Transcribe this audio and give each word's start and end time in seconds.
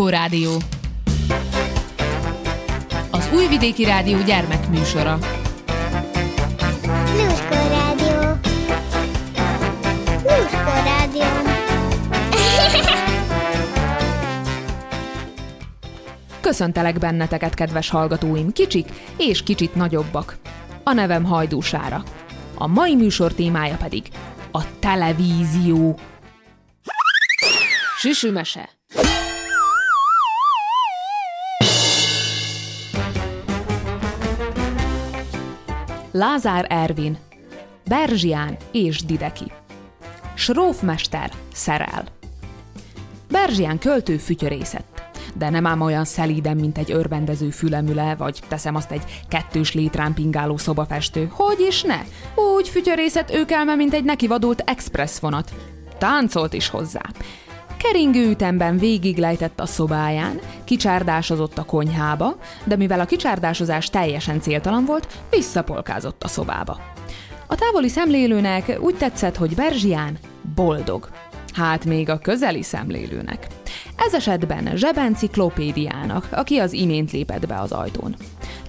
Lúskó 0.00 0.18
Rádió 0.18 0.56
Az 3.10 3.28
Újvidéki 3.34 3.84
Rádió 3.84 4.22
gyermekműsora 4.22 5.18
Lúskó 7.16 7.68
Rádió 7.68 8.20
Lúskó 10.22 10.72
Rádió 10.84 11.22
Köszöntelek 16.40 16.98
benneteket, 16.98 17.54
kedves 17.54 17.90
hallgatóim, 17.90 18.52
kicsik 18.52 18.88
és 19.16 19.42
kicsit 19.42 19.74
nagyobbak. 19.74 20.36
A 20.82 20.92
nevem 20.92 21.24
Hajdúsára. 21.24 22.02
A 22.54 22.66
mai 22.66 22.94
műsor 22.94 23.32
témája 23.32 23.76
pedig 23.76 24.08
a 24.52 24.78
televízió. 24.78 25.98
Süsümese 27.96 28.79
Lázár 36.12 36.66
Ervin, 36.68 37.18
Berzsián 37.88 38.56
és 38.72 39.04
Dideki. 39.04 39.52
Srófmester 40.34 41.30
szerel. 41.52 42.04
Berzsián 43.30 43.78
költő 43.78 44.16
fütyörészett, 44.16 45.02
de 45.34 45.50
nem 45.50 45.66
ám 45.66 45.80
olyan 45.80 46.04
szelíden, 46.04 46.56
mint 46.56 46.78
egy 46.78 46.92
örvendező 46.92 47.50
fülemüle, 47.50 48.14
vagy 48.14 48.40
teszem 48.48 48.74
azt 48.74 48.90
egy 48.90 49.02
kettős 49.28 49.74
létrán 49.74 50.14
pingáló 50.14 50.56
szobafestő. 50.56 51.28
Hogy 51.32 51.60
is 51.68 51.82
ne? 51.82 52.00
Úgy 52.54 52.68
fütyörészett 52.68 53.30
őkelme, 53.30 53.74
mint 53.74 53.94
egy 53.94 54.04
nekivadult 54.04 54.62
express 54.66 55.18
vonat. 55.18 55.52
Táncolt 55.98 56.52
is 56.52 56.68
hozzá. 56.68 57.02
Keringő 57.82 58.30
ütemben 58.30 58.78
végiglejtett 58.78 59.60
a 59.60 59.66
szobáján, 59.66 60.40
kicsárdásozott 60.64 61.58
a 61.58 61.64
konyhába, 61.64 62.36
de 62.64 62.76
mivel 62.76 63.00
a 63.00 63.04
kicsárdásozás 63.04 63.90
teljesen 63.90 64.40
céltalan 64.40 64.84
volt, 64.84 65.06
visszapolkázott 65.30 66.24
a 66.24 66.28
szobába. 66.28 66.80
A 67.46 67.54
távoli 67.54 67.88
szemlélőnek 67.88 68.78
úgy 68.80 68.94
tetszett, 68.94 69.36
hogy 69.36 69.54
Berzsián 69.54 70.18
boldog. 70.54 71.08
Hát 71.54 71.84
még 71.84 72.08
a 72.08 72.18
közeli 72.18 72.62
szemlélőnek. 72.62 73.46
Ez 73.96 74.14
esetben 74.14 74.76
zsebenciklopédiának, 74.76 76.28
aki 76.30 76.58
az 76.58 76.72
imént 76.72 77.10
lépett 77.10 77.46
be 77.46 77.60
az 77.60 77.72
ajtón. 77.72 78.16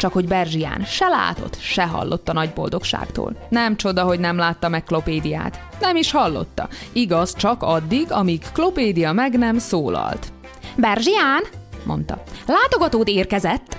Csak 0.02 0.14
hogy 0.14 0.28
Berzsián 0.28 0.84
se 0.84 1.08
látott, 1.08 1.60
se 1.60 1.88
hallott 1.88 2.30
a 2.30 2.34
nagy 2.34 2.50
boldogságtól. 2.54 3.36
Nem 3.50 3.76
csoda, 3.76 4.04
hogy 4.04 4.20
nem 4.20 4.38
látta 4.38 4.70
meg 4.70 4.84
Klopédiát. 4.84 5.60
Nem 5.80 5.96
is 5.96 6.12
hallotta. 6.12 6.68
Igaz, 6.92 7.36
csak 7.36 7.64
addig, 7.64 8.12
amíg 8.12 8.42
Klopédia 8.54 9.12
meg 9.12 9.38
nem 9.38 9.58
szólalt. 9.58 10.34
Berzsián, 10.76 11.44
mondta, 11.86 12.24
látogatód 12.48 13.08
érkezett. 13.08 13.78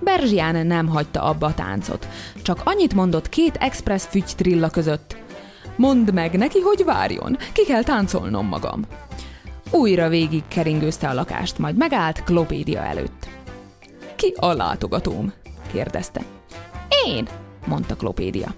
Berzsián 0.00 0.66
nem 0.66 0.88
hagyta 0.88 1.22
abba 1.22 1.46
a 1.46 1.54
táncot. 1.54 2.08
Csak 2.42 2.60
annyit 2.64 2.94
mondott 2.94 3.28
két 3.28 3.56
express 3.56 4.04
fügy 4.08 4.32
trilla 4.36 4.70
között. 4.70 5.16
Mondd 5.76 6.12
meg 6.12 6.36
neki, 6.36 6.58
hogy 6.60 6.84
várjon, 6.84 7.36
ki 7.52 7.64
kell 7.64 7.82
táncolnom 7.82 8.46
magam. 8.46 8.84
Újra 9.70 10.08
végig 10.08 10.42
keringőzte 10.48 11.08
a 11.08 11.14
lakást, 11.14 11.58
majd 11.58 11.76
megállt 11.76 12.24
Klopédia 12.24 12.84
előtt. 12.84 13.28
Ki 14.20 14.34
a 14.36 14.52
látogatóm? 14.52 15.32
kérdezte. 15.72 16.20
Én, 17.06 17.28
mondta 17.66 17.96
Klopédia. 17.96 18.54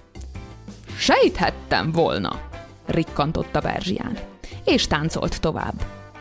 Sejthettem 0.96 1.92
volna, 1.92 2.40
rikkantotta 2.86 3.60
Berzsián, 3.60 4.18
és 4.64 4.86
táncolt 4.86 5.40
tovább. 5.40 5.74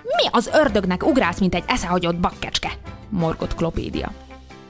Mi 0.03 0.27
az 0.31 0.49
ördögnek 0.53 1.05
ugrálsz, 1.05 1.39
mint 1.39 1.55
egy 1.55 1.63
eszehagyott 1.67 2.15
bakkecske? 2.15 2.71
morgott 3.09 3.55
Klopédia. 3.55 4.11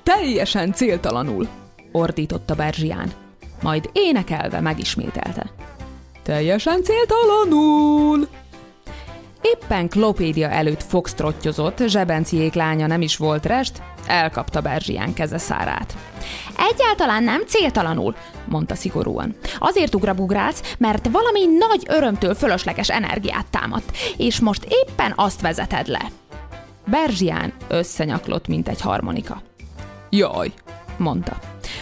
Teljesen 0.04 0.74
céltalanul, 0.74 1.48
ordította 1.92 2.56
Berzsián, 2.56 3.12
majd 3.62 3.90
énekelve 3.94 4.60
megismételte. 4.60 5.52
Teljesen 6.24 6.84
céltalanul! 6.84 8.28
Éppen 9.42 9.90
Klopédia 9.90 10.50
előtt 10.50 10.84
foxtrotyozott, 10.84 11.84
zsebenciék 11.88 12.54
lánya 12.54 12.88
nem 12.88 13.02
is 13.02 13.18
volt 13.18 13.46
rest, 13.46 13.82
elkapta 14.08 14.62
Berzsián 14.62 15.14
keze 15.14 15.38
szárát. 15.38 15.96
Egyáltalán 16.58 17.24
nem 17.24 17.46
céltalanul, 17.46 18.16
mondta 18.46 18.76
szigorúan. 18.76 19.36
Azért 19.60 19.96
ugrabugrálsz, 19.96 20.76
mert 20.78 21.10
valami 21.12 21.46
nagy 21.46 21.86
örömtől 21.88 22.34
fölösleges 22.34 22.90
energiát 22.90 23.46
támadt, 23.50 23.98
és 24.18 24.40
most 24.40 24.68
éppen 24.70 25.14
azt 25.16 25.42
vezeted 25.42 25.88
le. 25.88 26.06
Berzsián 26.88 27.54
összenyaklott, 27.68 28.48
mint 28.48 28.68
egy 28.68 28.82
harmonika. 28.82 29.42
Jaj, 30.10 30.52
mondta. 30.98 31.40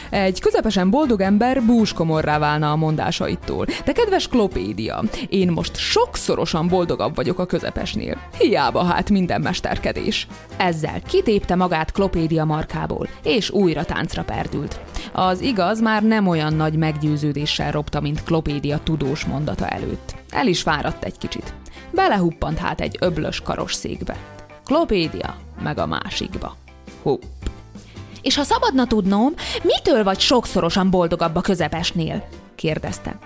Egy 0.09 0.39
közepesen 0.39 0.89
boldog 0.89 1.21
ember 1.21 1.63
búskomorrá 1.63 2.39
válna 2.39 2.71
a 2.71 2.75
mondásaitól. 2.75 3.65
De 3.85 3.91
kedves 3.91 4.27
Klopédia, 4.27 5.03
én 5.29 5.51
most 5.51 5.75
sokszorosan 5.75 6.67
boldogabb 6.67 7.15
vagyok 7.15 7.39
a 7.39 7.45
közepesnél. 7.45 8.17
Hiába 8.37 8.83
hát 8.83 9.09
minden 9.09 9.41
mesterkedés. 9.41 10.27
Ezzel 10.57 11.01
kitépte 11.01 11.55
magát 11.55 11.91
Klopédia 11.91 12.45
markából, 12.45 13.07
és 13.23 13.49
újra 13.49 13.85
táncra 13.85 14.23
perdült. 14.23 14.79
Az 15.11 15.41
igaz 15.41 15.81
már 15.81 16.03
nem 16.03 16.27
olyan 16.27 16.53
nagy 16.53 16.75
meggyőződéssel 16.75 17.71
ropta, 17.71 18.01
mint 18.01 18.23
Klopédia 18.23 18.79
tudós 18.83 19.25
mondata 19.25 19.67
előtt. 19.67 20.15
El 20.29 20.47
is 20.47 20.61
fáradt 20.61 21.03
egy 21.03 21.17
kicsit. 21.17 21.53
Belehuppant 21.91 22.57
hát 22.57 22.81
egy 22.81 22.97
öblös 22.99 23.41
karosszékbe. 23.41 24.17
Klopédia 24.65 25.35
meg 25.63 25.77
a 25.77 25.85
másikba. 25.85 26.55
Hupp. 27.03 27.21
És 28.21 28.35
ha 28.35 28.43
szabadna 28.43 28.87
tudnom, 28.87 29.33
mitől 29.63 30.03
vagy 30.03 30.19
sokszorosan 30.19 30.89
boldogabb 30.89 31.35
a 31.35 31.41
közepesnél? 31.41 32.27
kérdezte. 32.55 33.19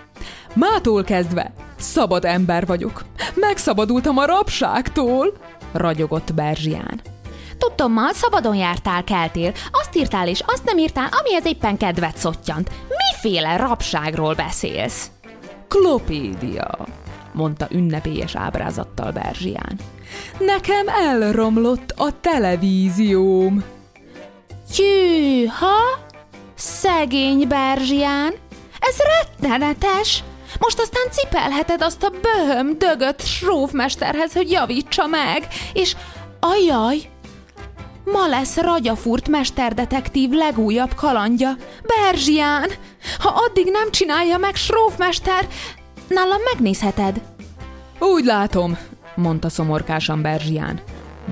Mától 0.54 1.04
kezdve 1.04 1.54
szabad 1.78 2.26
ember 2.26 2.66
vagyok. 2.66 3.06
Megszabadultam 3.36 4.18
a 4.18 4.26
rabságtól, 4.26 5.34
ragyogott 5.72 6.34
Berzsián. 6.34 7.02
Tudtommal 7.58 8.14
szabadon 8.14 8.56
jártál, 8.56 9.04
keltél, 9.04 9.52
azt 9.72 9.96
írtál 9.96 10.28
és 10.28 10.44
azt 10.46 10.64
nem 10.64 10.78
írtál, 10.78 11.10
amihez 11.20 11.46
éppen 11.46 11.78
kedvet 11.78 12.18
szottyant. 12.18 12.72
Miféle 12.88 13.56
rabságról 13.56 14.34
beszélsz? 14.34 15.12
Klopédia, 15.68 16.88
mondta 17.34 17.68
ünnepélyes 17.72 18.36
ábrázattal 18.36 19.12
Berzsián. 19.12 19.80
Nekem 20.40 20.88
elromlott 20.88 21.94
a 21.98 22.20
televízióm. 22.22 23.64
Tyűha! 24.76 26.08
Szegény 26.56 27.48
Berzsián! 27.48 28.34
Ez 28.80 28.96
rettenetes! 28.98 30.24
Most 30.60 30.80
aztán 30.80 31.04
cipelheted 31.12 31.82
azt 31.82 32.04
a 32.04 32.12
böhöm 32.22 32.78
dögött 32.78 33.22
srófmesterhez, 33.22 34.34
hogy 34.34 34.52
javítsa 34.52 35.08
meg, 35.08 35.48
és 35.74 35.96
ajaj! 36.40 36.98
Ma 38.06 38.28
lesz 38.28 38.58
Ragyafurt 38.58 39.28
mesterdetektív 39.28 40.30
legújabb 40.30 40.94
kalandja. 40.96 41.52
Berzsián! 41.88 42.70
Ha 43.20 43.30
addig 43.30 43.72
nem 43.72 43.92
csinálja 43.92 44.38
meg 44.38 44.56
srófmester, 44.56 45.48
nálam 46.08 46.42
megnézheted. 46.54 47.22
Úgy 48.00 48.26
látom, 48.26 48.78
mondta 49.16 49.50
szomorkásan 49.50 50.22
Berzsián. 50.22 50.82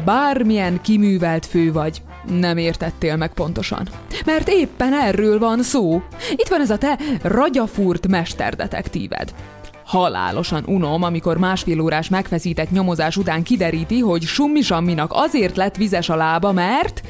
Bármilyen 0.06 0.82
kiművelt 0.82 1.46
fő 1.46 1.72
vagy, 1.72 2.02
nem 2.28 2.58
értettél 2.58 3.16
meg 3.16 3.34
pontosan. 3.34 3.88
Mert 4.26 4.50
éppen 4.50 4.94
erről 4.94 5.40
van 5.40 5.64
szó. 5.64 6.02
Itt 6.32 6.48
van 6.48 6.62
ez 6.62 6.70
a 6.70 6.78
te 6.78 7.00
ragyafúrt 7.22 8.08
mesterdetektíved. 8.08 9.34
Halálosan 9.86 10.64
unom, 10.68 11.04
amikor 11.04 11.38
másfél 11.38 11.80
órás 11.80 12.10
megfeszített 12.10 12.72
nyomozás 12.72 13.18
után 13.18 13.44
kideríti, 13.44 14.00
hogy 14.00 14.22
Summi 14.22 14.62
Samminak 14.62 15.12
azért 15.14 15.56
lett 15.56 15.76
vizes 15.76 16.10
a 16.10 16.16
lába, 16.16 16.52
mert 16.52 17.02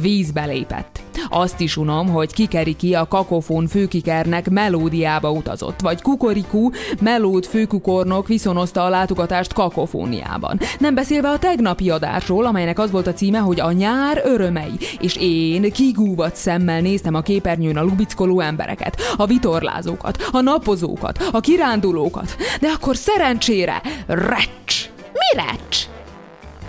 vízbe 0.00 0.44
lépett. 0.44 1.01
Azt 1.28 1.60
is 1.60 1.76
unom, 1.76 2.08
hogy 2.08 2.32
kikeri 2.32 2.76
ki 2.76 2.94
a 2.94 3.08
kakofón 3.08 3.66
főkikernek 3.66 4.50
melódiába 4.50 5.30
utazott, 5.30 5.80
vagy 5.80 6.02
kukorikú 6.02 6.70
melód 7.00 7.46
főkukornok 7.46 8.28
viszonozta 8.28 8.84
a 8.84 8.88
látogatást 8.88 9.52
kakofóniában. 9.52 10.60
Nem 10.78 10.94
beszélve 10.94 11.28
a 11.28 11.38
tegnapi 11.38 11.90
adásról, 11.90 12.46
amelynek 12.46 12.78
az 12.78 12.90
volt 12.90 13.06
a 13.06 13.12
címe, 13.12 13.38
hogy 13.38 13.60
a 13.60 13.72
nyár 13.72 14.22
örömei, 14.24 14.78
és 15.00 15.16
én 15.20 15.72
kigúvat 15.72 16.36
szemmel 16.36 16.80
néztem 16.80 17.14
a 17.14 17.20
képernyőn 17.20 17.76
a 17.76 17.82
lubickoló 17.82 18.40
embereket, 18.40 19.00
a 19.16 19.26
vitorlázókat, 19.26 20.28
a 20.30 20.40
napozókat, 20.40 21.28
a 21.32 21.40
kirándulókat, 21.40 22.36
de 22.60 22.68
akkor 22.68 22.96
szerencsére 22.96 23.82
recs! 24.06 24.90
Mi 25.12 25.42
recs? 25.42 25.86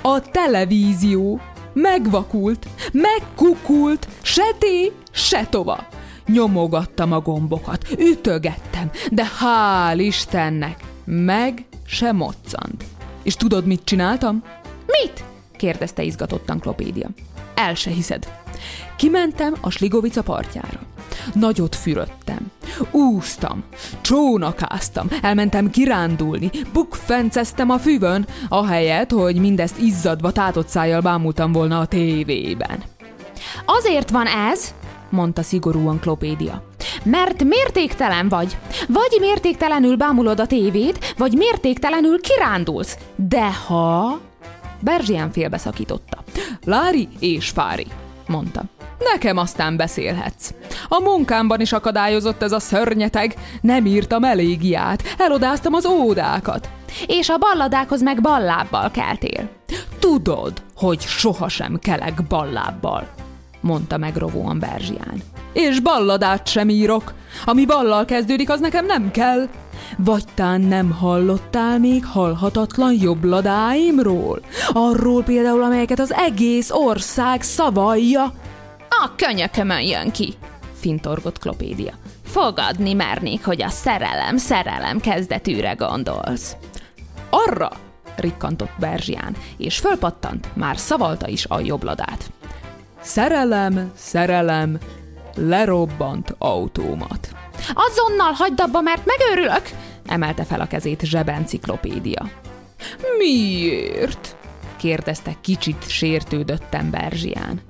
A 0.01 0.21
televízió 0.31 1.41
megvakult, 1.73 2.67
megkukult, 2.91 4.07
se 4.23 4.55
té, 4.59 4.91
se 5.11 5.47
tova. 5.49 5.87
Nyomogattam 6.25 7.11
a 7.11 7.19
gombokat, 7.19 7.85
ütögettem, 7.97 8.91
de 9.11 9.23
hál' 9.39 9.99
Istennek, 9.99 10.79
meg 11.05 11.65
se 11.85 12.11
moccant. 12.11 12.83
És 13.23 13.35
tudod, 13.35 13.65
mit 13.65 13.81
csináltam? 13.83 14.43
Mit? 14.85 15.23
kérdezte 15.57 16.03
izgatottan 16.03 16.59
Klopédia. 16.59 17.09
El 17.55 17.75
se 17.75 17.89
hiszed. 17.89 18.27
Kimentem 18.97 19.55
a 19.61 19.69
Sligovica 19.69 20.21
partjára. 20.21 20.92
Nagyot 21.33 21.75
fürödtem. 21.75 22.51
Úsztam, 22.91 23.63
csónakáztam, 24.01 25.07
elmentem 25.21 25.69
kirándulni, 25.69 26.49
bukfenceztem 26.73 27.69
a 27.69 27.77
füvön, 27.77 28.25
ahelyett, 28.49 29.11
hogy 29.11 29.35
mindezt 29.35 29.79
izzadva 29.79 30.31
tátott 30.31 30.67
szájjal 30.67 31.01
bámultam 31.01 31.51
volna 31.51 31.79
a 31.79 31.85
tévében. 31.85 32.83
Azért 33.65 34.09
van 34.09 34.25
ez, 34.27 34.73
mondta 35.09 35.41
szigorúan 35.41 35.99
Klopédia. 35.99 36.63
Mert 37.03 37.43
mértéktelen 37.43 38.29
vagy. 38.29 38.57
Vagy 38.87 39.17
mértéktelenül 39.19 39.95
bámulod 39.95 40.39
a 40.39 40.45
tévét, 40.45 41.13
vagy 41.17 41.33
mértéktelenül 41.33 42.21
kirándulsz. 42.21 42.97
De 43.15 43.53
ha... 43.53 44.19
Berzsián 44.79 45.31
félbeszakította. 45.31 46.23
Lári 46.63 47.07
és 47.19 47.49
Fári, 47.49 47.87
mondta. 48.27 48.63
Nekem 49.13 49.37
aztán 49.37 49.77
beszélhetsz. 49.77 50.53
A 50.95 50.99
munkámban 50.99 51.59
is 51.59 51.71
akadályozott 51.71 52.43
ez 52.43 52.51
a 52.51 52.59
szörnyeteg, 52.59 53.35
nem 53.61 53.85
írtam 53.85 54.23
elégiát, 54.23 55.03
elodáztam 55.17 55.73
az 55.73 55.85
ódákat. 55.85 56.69
És 57.07 57.29
a 57.29 57.37
balladákhoz 57.37 58.01
meg 58.01 58.21
ballábbal 58.21 58.91
keltél. 58.91 59.49
Tudod, 59.99 60.53
hogy 60.75 60.99
sohasem 61.01 61.79
kelek 61.79 62.23
ballábbal, 62.27 63.07
mondta 63.61 63.97
megrovóan 63.97 64.59
Berzsián. 64.59 65.21
És 65.53 65.79
balladát 65.79 66.47
sem 66.47 66.69
írok. 66.69 67.13
Ami 67.45 67.65
ballal 67.65 68.05
kezdődik, 68.05 68.49
az 68.49 68.59
nekem 68.59 68.85
nem 68.85 69.11
kell. 69.11 69.47
Vagy 69.97 70.23
tán 70.33 70.61
nem 70.61 70.91
hallottál 70.91 71.79
még 71.79 72.05
halhatatlan 72.05 72.97
jobbladáimról? 73.01 74.41
Arról 74.71 75.23
például, 75.23 75.63
amelyeket 75.63 75.99
az 75.99 76.13
egész 76.13 76.71
ország 76.71 77.41
szavalja. 77.41 78.23
A 78.89 79.09
könyökömön 79.15 79.81
jön 79.81 80.11
ki, 80.11 80.33
fintorgott 80.83 81.39
Klopédia. 81.39 81.93
Fogadni 82.23 82.93
mernék, 82.93 83.45
hogy 83.45 83.61
a 83.61 83.69
szerelem, 83.69 84.37
szerelem 84.37 84.99
kezdetűre 84.99 85.73
gondolsz. 85.73 86.55
Arra, 87.29 87.69
rikkantott 88.15 88.71
Berzsián, 88.79 89.35
és 89.57 89.77
fölpattant, 89.77 90.55
már 90.55 90.77
szavalta 90.77 91.27
is 91.27 91.45
a 91.45 91.59
jobbladát. 91.59 92.31
Szerelem, 93.01 93.91
szerelem, 93.95 94.77
lerobbant 95.35 96.35
autómat. 96.37 97.29
Azonnal 97.73 98.31
hagyd 98.31 98.61
abba, 98.61 98.81
mert 98.81 99.05
megőrülök! 99.05 99.69
emelte 100.05 100.43
fel 100.43 100.61
a 100.61 100.67
kezét 100.67 101.01
zsebenciklopédia. 101.01 102.29
Miért? 103.17 104.35
kérdezte 104.77 105.35
kicsit 105.41 105.89
sértődöttem 105.89 106.89
Berzsián. 106.89 107.61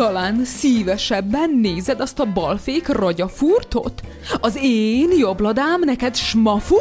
Talán 0.00 0.44
szívesebben 0.44 1.50
nézed 1.50 2.00
azt 2.00 2.18
a 2.18 2.32
balfék 2.32 2.88
ragyafurtot? 2.88 4.00
Az 4.40 4.58
én 4.62 5.10
jobbladám 5.18 5.80
neked 5.80 6.16
smafu? 6.16 6.76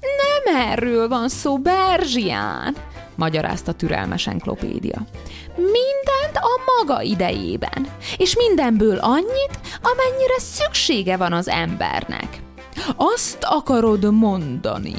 Nem 0.00 0.70
erről 0.70 1.08
van 1.08 1.28
szó, 1.28 1.58
Berzsián, 1.58 2.76
magyarázta 3.16 3.72
türelmesen 3.72 4.38
Klopédia. 4.38 5.06
Mindent 5.56 6.36
a 6.36 6.60
maga 6.76 7.02
idejében, 7.02 7.86
és 8.16 8.36
mindenből 8.36 8.98
annyit, 8.98 9.60
amennyire 9.82 10.38
szüksége 10.38 11.16
van 11.16 11.32
az 11.32 11.48
embernek. 11.48 12.42
Azt 12.96 13.38
akarod 13.40 14.12
mondani, 14.12 14.94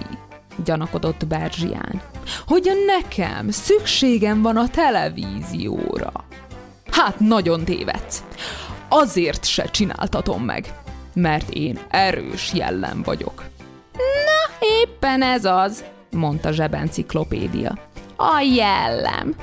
gyanakodott 0.63 1.27
Berzsián, 1.27 2.01
hogy 2.47 2.71
nekem 2.85 3.49
szükségem 3.49 4.41
van 4.41 4.57
a 4.57 4.67
televízióra. 4.67 6.27
Hát 6.91 7.19
nagyon 7.19 7.63
tévedsz. 7.63 8.23
Azért 8.89 9.45
se 9.45 9.65
csináltatom 9.65 10.43
meg, 10.43 10.73
mert 11.13 11.49
én 11.49 11.79
erős 11.89 12.53
jellem 12.53 13.01
vagyok. 13.03 13.43
Na, 13.97 14.65
éppen 14.81 15.21
ez 15.21 15.45
az, 15.45 15.83
mondta 16.11 16.51
zsebenciklopédia. 16.51 17.77
A 18.17 18.39
jellem. 18.55 19.35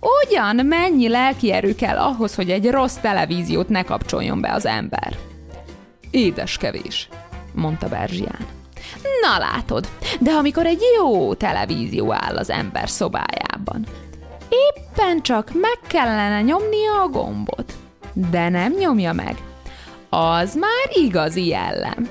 Ugyan 0.00 0.66
mennyi 0.66 1.08
lelki 1.08 1.52
erő 1.52 1.74
kell 1.74 1.96
ahhoz, 1.96 2.34
hogy 2.34 2.50
egy 2.50 2.70
rossz 2.70 2.96
televíziót 2.96 3.68
ne 3.68 3.82
kapcsoljon 3.82 4.40
be 4.40 4.52
az 4.52 4.66
ember? 4.66 5.16
Édes 6.10 6.56
kevés, 6.56 7.08
mondta 7.54 7.88
Berzsián. 7.88 8.46
Na 9.22 9.38
látod, 9.38 9.88
de 10.20 10.30
amikor 10.30 10.66
egy 10.66 10.82
jó 10.96 11.34
televízió 11.34 12.12
áll 12.12 12.36
az 12.36 12.50
ember 12.50 12.88
szobájában, 12.88 13.86
éppen 14.48 15.22
csak 15.22 15.50
meg 15.52 15.78
kellene 15.86 16.42
nyomnia 16.42 17.02
a 17.02 17.08
gombot, 17.08 17.72
de 18.30 18.48
nem 18.48 18.72
nyomja 18.72 19.12
meg. 19.12 19.36
Az 20.10 20.54
már 20.54 20.88
igazi 21.04 21.46
jellem. 21.46 22.10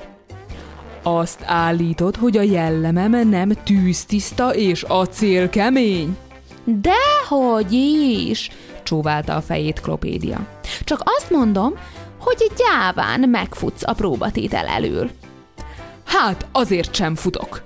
Azt 1.02 1.42
állítod, 1.46 2.16
hogy 2.16 2.36
a 2.36 2.42
jellemem 2.42 3.28
nem 3.28 3.52
tűztiszta 3.64 4.54
és 4.54 4.82
acélkemény? 4.82 6.16
Dehogy 6.64 7.72
is, 7.72 8.50
csóválta 8.82 9.34
a 9.34 9.40
fejét 9.40 9.80
Klopédia. 9.80 10.46
Csak 10.84 11.00
azt 11.04 11.30
mondom, 11.30 11.72
hogy 12.18 12.50
gyáván 12.56 13.28
megfutsz 13.28 13.82
a 13.86 13.92
próbatétel 13.92 14.66
elől. 14.66 15.10
Hát 16.04 16.46
azért 16.52 16.94
sem 16.94 17.14
futok, 17.14 17.62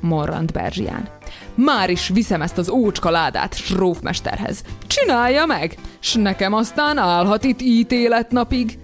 morrant 0.00 0.52
Berzsián. 0.52 1.08
Már 1.54 1.90
is 1.90 2.08
viszem 2.08 2.42
ezt 2.42 2.58
az 2.58 2.68
ócska 2.68 3.10
ládát 3.10 3.54
srófmesterhez. 3.54 4.62
Csinálja 4.86 5.46
meg, 5.46 5.76
s 5.98 6.14
nekem 6.14 6.52
aztán 6.52 6.98
állhat 6.98 7.44
itt 7.44 7.60
ítéletnapig. 7.60 8.78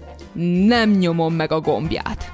Nem 0.67 0.91
nyomom 0.91 1.35
meg 1.35 1.53
a 1.53 1.61
gombját. 1.61 2.33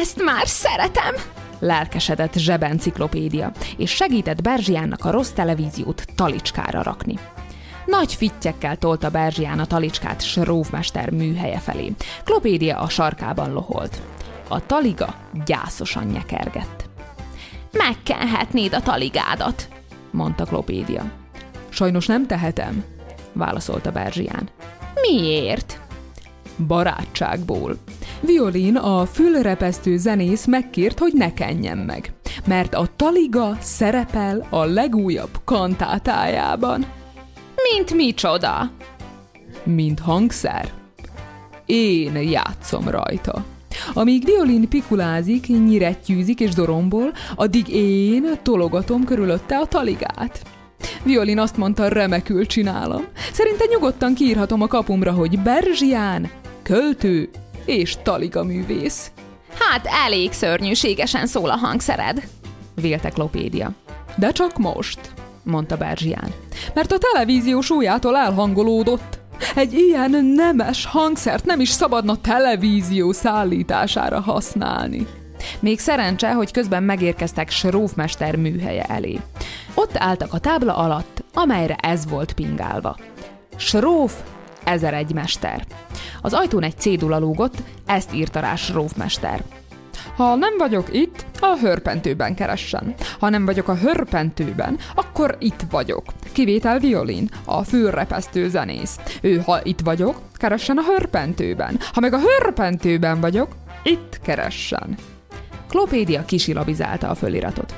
Ezt 0.00 0.24
már 0.24 0.46
szeretem, 0.46 1.14
lelkesedett 1.58 2.34
zsebenciklopédia, 2.34 3.52
és 3.76 3.90
segített 3.90 4.42
Berzsiánnak 4.42 5.04
a 5.04 5.10
rossz 5.10 5.30
televíziót 5.30 6.04
talicskára 6.14 6.82
rakni. 6.82 7.14
Nagy 7.86 8.14
fittyekkel 8.14 8.76
tolta 8.76 9.10
Berzsián 9.10 9.58
a 9.58 9.66
talicskát 9.66 10.22
Sróvmester 10.22 11.10
műhelye 11.10 11.58
felé. 11.58 11.92
Klopédia 12.24 12.78
a 12.78 12.88
sarkában 12.88 13.52
loholt. 13.52 14.02
A 14.48 14.66
taliga 14.66 15.14
gyászosan 15.44 16.04
nyekergett. 16.04 16.85
Megkenhetnéd 17.78 18.72
a 18.72 18.80
taligádat, 18.80 19.68
mondta 20.10 20.44
Klopédia. 20.44 21.12
Sajnos 21.68 22.06
nem 22.06 22.26
tehetem, 22.26 22.84
válaszolta 23.32 23.92
Berzsián. 23.92 24.48
Miért? 25.00 25.80
Barátságból. 26.66 27.76
Violin, 28.20 28.76
a 28.76 29.06
fülrepesztő 29.06 29.96
zenész 29.96 30.44
megkért, 30.44 30.98
hogy 30.98 31.12
ne 31.14 31.32
kenjen 31.34 31.78
meg, 31.78 32.12
mert 32.46 32.74
a 32.74 32.88
taliga 32.96 33.56
szerepel 33.60 34.46
a 34.50 34.64
legújabb 34.64 35.40
kantátájában. 35.44 36.86
Mint 37.72 37.94
micsoda? 37.94 38.70
Mint 39.64 40.00
hangszer. 40.00 40.72
Én 41.66 42.16
játszom 42.16 42.88
rajta. 42.88 43.44
Amíg 43.92 44.24
violin 44.24 44.68
pikulázik, 44.68 45.46
nyirettyűzik 45.46 46.40
és 46.40 46.54
dorombol, 46.54 47.12
addig 47.34 47.68
én 47.68 48.26
tologatom 48.42 49.04
körülötte 49.04 49.58
a 49.58 49.66
taligát. 49.66 50.42
Violin 51.02 51.38
azt 51.38 51.56
mondta, 51.56 51.88
remekül 51.88 52.46
csinálom. 52.46 53.04
Szerinte 53.32 53.64
nyugodtan 53.70 54.14
kiírhatom 54.14 54.62
a 54.62 54.66
kapumra, 54.66 55.12
hogy 55.12 55.38
Berzsián, 55.38 56.30
költő 56.62 57.30
és 57.64 57.96
taliga 58.02 58.44
művész. 58.44 59.10
Hát 59.58 59.86
elég 60.06 60.32
szörnyűségesen 60.32 61.26
szól 61.26 61.50
a 61.50 61.56
hangszered, 61.56 62.28
vélte 62.74 63.08
Klopédia. 63.08 63.70
De 64.16 64.30
csak 64.30 64.58
most, 64.58 65.00
mondta 65.42 65.76
Berzsián, 65.76 66.32
mert 66.74 66.92
a 66.92 66.98
televízió 66.98 67.60
súlyától 67.60 68.16
elhangolódott. 68.16 69.18
Egy 69.54 69.72
ilyen 69.72 70.24
nemes 70.24 70.86
hangszert 70.86 71.44
nem 71.44 71.60
is 71.60 71.68
szabadna 71.68 72.16
televízió 72.16 73.12
szállítására 73.12 74.20
használni. 74.20 75.06
Még 75.60 75.78
szerencse, 75.78 76.32
hogy 76.32 76.50
közben 76.50 76.82
megérkeztek 76.82 77.50
Srófmester 77.50 78.36
műhelye 78.36 78.82
elé. 78.82 79.20
Ott 79.74 79.96
álltak 79.96 80.32
a 80.32 80.38
tábla 80.38 80.76
alatt, 80.76 81.24
amelyre 81.34 81.74
ez 81.74 82.08
volt 82.08 82.32
pingálva. 82.32 82.96
Sróf 83.56 84.14
1001 84.64 85.12
mester. 85.14 85.64
Az 86.22 86.32
ajtón 86.32 86.62
egy 86.62 86.78
cédula 86.78 87.18
lógott, 87.18 87.56
ezt 87.86 88.14
írta 88.14 88.40
rá 88.40 88.54
Srófmester. 88.54 89.42
Ha 90.16 90.34
nem 90.34 90.56
vagyok 90.58 90.94
itt, 90.94 91.24
a 91.40 91.58
hörpentőben 91.58 92.34
keressen. 92.34 92.94
Ha 93.18 93.28
nem 93.28 93.44
vagyok 93.44 93.68
a 93.68 93.76
hörpentőben, 93.76 94.78
akkor 94.94 95.36
itt 95.38 95.60
vagyok. 95.70 96.04
Kivétel 96.32 96.78
violin, 96.78 97.30
a 97.44 97.62
főrepesztő 97.62 98.48
zenész. 98.48 98.96
Ő, 99.20 99.36
ha 99.38 99.60
itt 99.62 99.80
vagyok, 99.80 100.20
keressen 100.34 100.76
a 100.76 100.82
hörpentőben. 100.82 101.78
Ha 101.92 102.00
meg 102.00 102.12
a 102.12 102.20
hörpentőben 102.20 103.20
vagyok, 103.20 103.48
itt 103.82 104.20
keressen. 104.22 104.96
Klopédia 105.68 106.24
kisilabizálta 106.24 107.08
a 107.08 107.14
föliratot. 107.14 107.74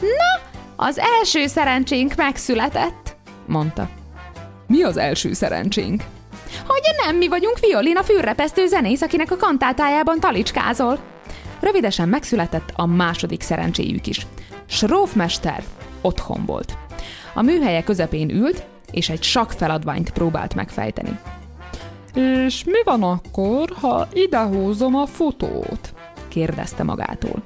Na, 0.00 0.50
az 0.76 1.00
első 1.22 1.46
szerencsénk 1.46 2.14
megszületett, 2.16 3.16
mondta. 3.46 3.88
Mi 4.66 4.82
az 4.82 4.96
első 4.96 5.32
szerencsénk? 5.32 6.02
Hogy 6.66 6.80
nem 7.06 7.16
mi 7.16 7.28
vagyunk 7.28 7.58
Violin, 7.58 7.96
a 7.96 8.02
fűrrepesztő 8.02 8.66
zenész, 8.66 9.02
akinek 9.02 9.30
a 9.30 9.36
kantátájában 9.36 10.20
talicskázol. 10.20 10.98
Rövidesen 11.60 12.08
megszületett 12.08 12.72
a 12.74 12.86
második 12.86 13.40
szerencséjük 13.40 14.06
is. 14.06 14.26
Srófmester 14.66 15.62
otthon 16.00 16.44
volt. 16.44 16.76
A 17.34 17.42
műhelye 17.42 17.82
közepén 17.82 18.30
ült, 18.30 18.64
és 18.90 19.08
egy 19.08 19.22
sak 19.22 19.52
feladványt 19.52 20.10
próbált 20.10 20.54
megfejteni. 20.54 21.18
És 22.14 22.64
mi 22.64 22.82
van 22.84 23.02
akkor, 23.02 23.72
ha 23.80 24.08
idehúzom 24.12 24.94
a 24.94 25.06
futót? 25.06 25.94
kérdezte 26.28 26.82
magától. 26.82 27.42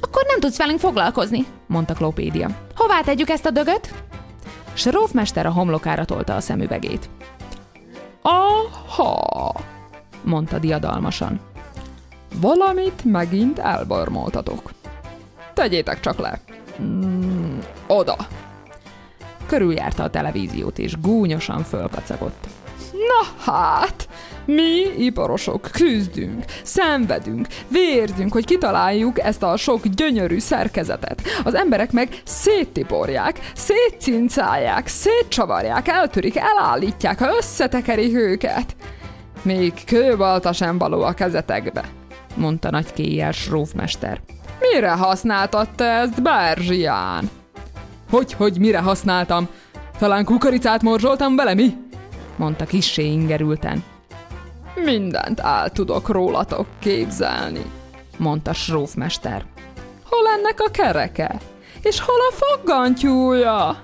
Akkor 0.00 0.24
nem 0.26 0.40
tudsz 0.40 0.58
velünk 0.58 0.78
foglalkozni, 0.78 1.46
mondta 1.66 1.94
Klopédia. 1.94 2.48
Hová 2.74 3.00
tegyük 3.00 3.28
ezt 3.28 3.46
a 3.46 3.50
dögöt? 3.50 3.94
Srófmester 4.72 5.46
a 5.46 5.52
homlokára 5.52 6.04
tolta 6.04 6.34
a 6.34 6.40
szemüvegét. 6.40 7.08
Aha, 8.22 9.54
mondta 10.24 10.58
diadalmasan. 10.58 11.40
Valamit 12.40 13.04
megint 13.04 13.58
elbarmoltatok. 13.58 14.70
Tegyétek 15.54 16.00
csak 16.00 16.18
le. 16.18 16.40
Mm, 16.82 17.58
oda. 17.86 18.16
Körüljárta 19.46 20.02
a 20.02 20.10
televíziót, 20.10 20.78
és 20.78 21.00
gúnyosan 21.00 21.62
fölkacagott. 21.62 22.46
Na 22.92 23.52
hát, 23.52 24.08
mi 24.44 24.82
iparosok 24.98 25.68
küzdünk, 25.72 26.44
szenvedünk, 26.62 27.46
vérzünk, 27.68 28.32
hogy 28.32 28.44
kitaláljuk 28.44 29.20
ezt 29.20 29.42
a 29.42 29.56
sok 29.56 29.86
gyönyörű 29.86 30.38
szerkezetet. 30.38 31.22
Az 31.44 31.54
emberek 31.54 31.92
meg 31.92 32.20
széttiporják, 32.24 33.50
szétcincálják, 33.54 34.86
szétcsavarják, 34.86 35.88
eltörik, 35.88 36.36
elállítják, 36.36 37.20
összetekerik 37.38 38.14
őket. 38.14 38.76
Még 39.42 39.72
kőbalta 39.84 40.52
sem 40.52 40.78
való 40.78 41.02
a 41.02 41.12
kezetekbe, 41.12 41.84
mondta 42.36 42.70
nagy 42.70 42.92
kéjjel 42.92 43.32
Srófmester. 43.32 44.20
Mire 44.60 44.90
használtad 44.90 45.68
te 45.70 45.84
ezt, 45.84 46.22
Berzsián? 46.22 47.30
Hogy, 48.10 48.32
hogy 48.32 48.58
mire 48.58 48.78
használtam? 48.78 49.48
Talán 49.98 50.24
kukoricát 50.24 50.82
morzsoltam 50.82 51.36
bele, 51.36 51.54
mi? 51.54 51.84
mondta 52.36 52.64
kissé 52.64 53.04
ingerülten. 53.04 53.84
Mindent 54.84 55.40
el 55.40 55.70
tudok 55.70 56.08
rólatok 56.08 56.66
képzelni, 56.78 57.62
mondta 58.16 58.52
Srófmester. 58.52 59.44
Hol 60.04 60.26
ennek 60.38 60.60
a 60.60 60.70
kereke? 60.70 61.40
És 61.82 62.00
hol 62.00 62.18
a 62.30 62.32
foggantyúja? 62.32 63.76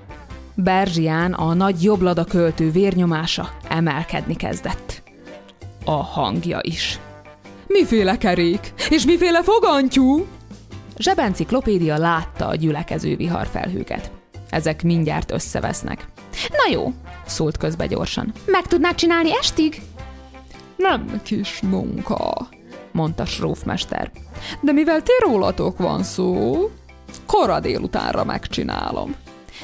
Berzsián 0.55 1.33
a 1.33 1.53
nagy 1.53 1.83
jobblada 1.83 2.23
költő 2.23 2.71
vérnyomása 2.71 3.49
emelkedni 3.67 4.35
kezdett. 4.35 5.01
A 5.85 6.03
hangja 6.03 6.59
is. 6.61 6.99
Miféle 7.73 8.17
kerék? 8.17 8.73
És 8.89 9.05
miféle 9.05 9.43
fogantyú? 9.43 10.25
Zsebenciklopédia 10.97 11.97
látta 11.97 12.47
a 12.47 12.55
gyülekező 12.55 13.15
viharfelhőket. 13.15 14.11
Ezek 14.49 14.83
mindjárt 14.83 15.31
összevesznek. 15.31 16.05
Na 16.49 16.71
jó, 16.71 16.93
szólt 17.25 17.57
közbe 17.57 17.85
gyorsan. 17.85 18.33
Meg 18.45 18.67
tudnád 18.67 18.95
csinálni 18.95 19.29
estig? 19.37 19.81
Nem 20.75 21.21
kis 21.23 21.59
munka, 21.61 22.47
mondta 22.91 23.25
Srófmester. 23.25 24.11
De 24.61 24.71
mivel 24.71 25.01
ti 25.01 25.11
rólatok 25.19 25.77
van 25.77 26.03
szó, 26.03 26.69
kora 27.25 27.59
délutánra 27.59 28.23
megcsinálom. 28.23 29.15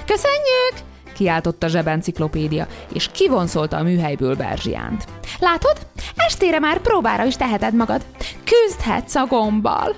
Köszönjük! 0.06 0.89
Kiáltotta 1.20 1.68
zsebenciklopédia, 1.68 2.68
és 2.94 3.10
kivonszolta 3.12 3.78
a 3.78 3.84
műhelyből 3.84 4.36
Berzsiánt. 4.36 5.04
Látod? 5.40 5.78
Estére 6.16 6.60
már 6.60 6.82
próbára 6.82 7.26
is 7.26 7.36
teheted 7.36 7.74
magad. 7.74 8.06
Küzdhetsz 8.44 9.16
a 9.16 9.26
gombbal. 9.26 9.96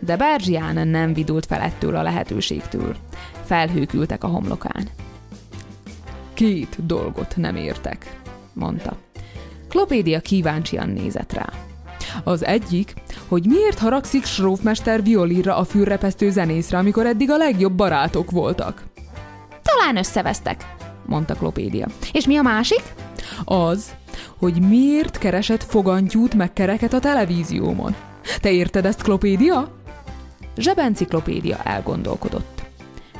De 0.00 0.16
Berzsián 0.16 0.88
nem 0.88 1.12
vidult 1.12 1.46
fel 1.46 1.60
ettől 1.60 1.96
a 1.96 2.02
lehetőségtől. 2.02 2.96
Felhők 3.44 3.92
ültek 3.92 4.24
a 4.24 4.26
homlokán. 4.26 4.88
Két 6.34 6.86
dolgot 6.86 7.36
nem 7.36 7.56
értek, 7.56 8.20
mondta. 8.52 8.96
Klopédia 9.68 10.20
kíváncsian 10.20 10.88
nézett 10.88 11.32
rá. 11.32 11.48
Az 12.24 12.44
egyik, 12.44 12.94
hogy 13.28 13.46
miért 13.46 13.78
haragszik 13.78 14.24
Srófmester 14.24 15.02
violira 15.02 15.56
a 15.56 15.64
fűrrepesztő 15.64 16.30
zenészre, 16.30 16.78
amikor 16.78 17.06
eddig 17.06 17.30
a 17.30 17.36
legjobb 17.36 17.72
barátok 17.72 18.30
voltak. 18.30 18.92
Talán 19.84 19.98
összevesztek, 19.98 20.74
mondta 21.06 21.34
Klopédia. 21.34 21.86
És 22.12 22.26
mi 22.26 22.36
a 22.36 22.42
másik? 22.42 22.82
Az, 23.44 23.94
hogy 24.38 24.60
miért 24.68 25.18
keresett 25.18 25.62
fogantyút 25.64 26.34
meg 26.34 26.52
kereket 26.52 26.92
a 26.92 26.98
televíziómon. 26.98 27.94
Te 28.40 28.50
érted 28.50 28.86
ezt, 28.86 29.02
Klopédia? 29.02 29.74
Zsebenciklopédia 30.56 31.56
elgondolkodott. 31.62 32.62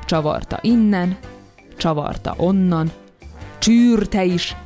Csavarta 0.04 0.58
innen, 0.60 1.18
csavarta 1.76 2.34
onnan, 2.36 2.92
csűrte 3.58 4.24
is, 4.24 4.56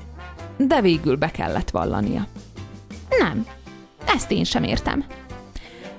de 0.57 0.81
végül 0.81 1.17
be 1.17 1.31
kellett 1.31 1.71
vallania. 1.71 2.27
Nem, 3.19 3.47
ezt 4.15 4.31
én 4.31 4.45
sem 4.45 4.63
értem. 4.63 5.05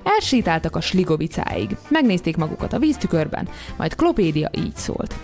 Elsétáltak 0.02 0.76
a 0.76 0.80
sligovicáig, 0.80 1.76
megnézték 1.88 2.36
magukat 2.36 2.72
a 2.72 2.78
víztükörben, 2.78 3.48
majd 3.76 3.94
Klopédia 3.94 4.50
így 4.52 4.76
szólt. 4.76 5.14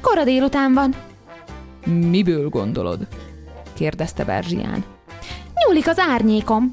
Kora 0.00 0.24
délután 0.24 0.74
van. 0.74 0.94
Miből 1.86 2.48
gondolod? 2.48 3.06
kérdezte 3.74 4.24
Berzsián. 4.24 4.84
Nyúlik 5.54 5.88
az 5.88 5.98
árnyékom. 5.98 6.70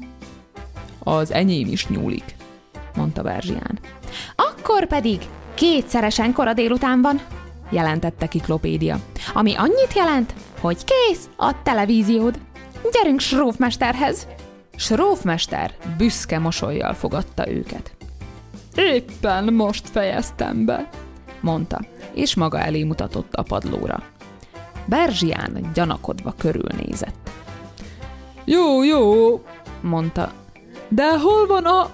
Az 0.98 1.32
enyém 1.32 1.66
is 1.66 1.88
nyúlik, 1.88 2.36
mondta 2.96 3.22
Berzsián. 3.22 3.78
Akkor 4.36 4.86
pedig 4.86 5.20
kétszeresen 5.54 6.32
kora 6.32 6.52
délután 6.52 7.02
van, 7.02 7.20
jelentette 7.70 8.26
ki 8.26 8.38
Klopédia. 8.38 8.98
Ami 9.34 9.54
annyit 9.54 9.92
jelent, 9.94 10.34
hogy 10.60 10.84
kész 10.84 11.28
a 11.36 11.62
televíziód. 11.62 12.38
Gyerünk 12.92 13.20
Srófmesterhez! 13.20 14.26
Srófmester 14.76 15.74
büszke 15.96 16.38
mosolyjal 16.38 16.94
fogadta 16.94 17.50
őket. 17.50 17.96
Éppen 18.74 19.52
most 19.52 19.88
fejeztem 19.88 20.64
be, 20.64 20.88
mondta, 21.40 21.80
és 22.16 22.34
maga 22.34 22.58
elé 22.58 22.84
mutatott 22.84 23.34
a 23.34 23.42
padlóra. 23.42 24.02
Berzsián 24.84 25.70
gyanakodva 25.74 26.34
körülnézett. 26.38 27.30
Jó, 28.44 28.82
jó, 28.82 29.40
mondta. 29.80 30.32
De 30.88 31.18
hol 31.18 31.46
van 31.46 31.64
a... 31.64 31.90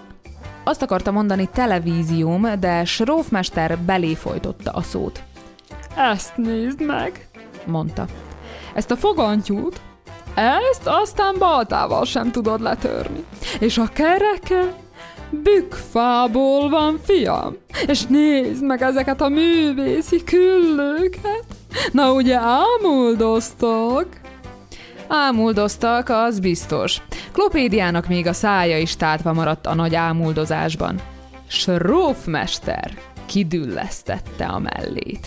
Azt 0.64 0.82
akarta 0.82 1.10
mondani 1.10 1.48
televízióm, 1.52 2.60
de 2.60 2.84
Srófmester 2.84 3.78
belé 3.78 4.14
folytotta 4.14 4.70
a 4.70 4.82
szót. 4.82 5.22
Ezt 5.96 6.36
nézd 6.36 6.82
meg, 6.82 7.28
mondta. 7.66 8.06
Ezt 8.74 8.90
a 8.90 8.96
fogantyút, 8.96 9.80
ezt 10.34 10.86
aztán 10.86 11.34
baltával 11.38 12.04
sem 12.04 12.30
tudod 12.30 12.60
letörni. 12.60 13.24
És 13.60 13.78
a 13.78 13.86
kereke 13.86 14.74
bükkfából 15.42 16.68
van, 16.68 17.00
fiam. 17.04 17.56
És 17.86 18.06
nézd 18.06 18.64
meg 18.64 18.82
ezeket 18.82 19.20
a 19.20 19.28
művészi 19.28 20.24
küllőket. 20.24 21.44
Na 21.92 22.12
ugye 22.12 22.38
ámuldoztok? 22.38 24.06
Ámuldoztak, 25.08 26.08
az 26.08 26.40
biztos. 26.40 27.02
Klopédiának 27.32 28.08
még 28.08 28.26
a 28.26 28.32
szája 28.32 28.78
is 28.78 28.96
tátva 28.96 29.32
maradt 29.32 29.66
a 29.66 29.74
nagy 29.74 29.94
ámuldozásban. 29.94 31.00
Srófmester 31.46 32.98
kidüllesztette 33.26 34.46
a 34.46 34.58
mellét. 34.58 35.26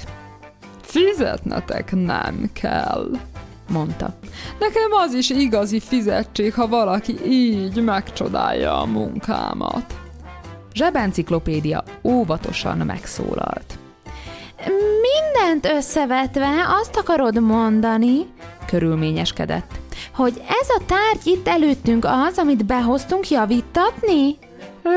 Fizetnetek 0.81 1.91
nem 1.91 2.50
kell, 2.53 3.09
mondta. 3.69 4.13
Nekem 4.60 4.91
az 4.91 5.13
is 5.13 5.29
igazi 5.29 5.79
fizetség, 5.79 6.53
ha 6.53 6.67
valaki 6.67 7.15
így 7.25 7.84
megcsodálja 7.84 8.81
a 8.81 8.86
munkámat. 8.86 9.93
Zsebenciklopédia 10.74 11.84
óvatosan 12.03 12.77
megszólalt. 12.77 13.79
Mindent 15.01 15.77
összevetve 15.77 16.50
azt 16.81 16.95
akarod 16.95 17.41
mondani, 17.41 18.25
körülményeskedett, 18.67 19.72
hogy 20.13 20.41
ez 20.62 20.67
a 20.69 20.81
tárgy 20.86 21.27
itt 21.27 21.48
előttünk 21.48 22.05
az, 22.05 22.38
amit 22.38 22.65
behoztunk 22.65 23.29
javítatni? 23.29 24.38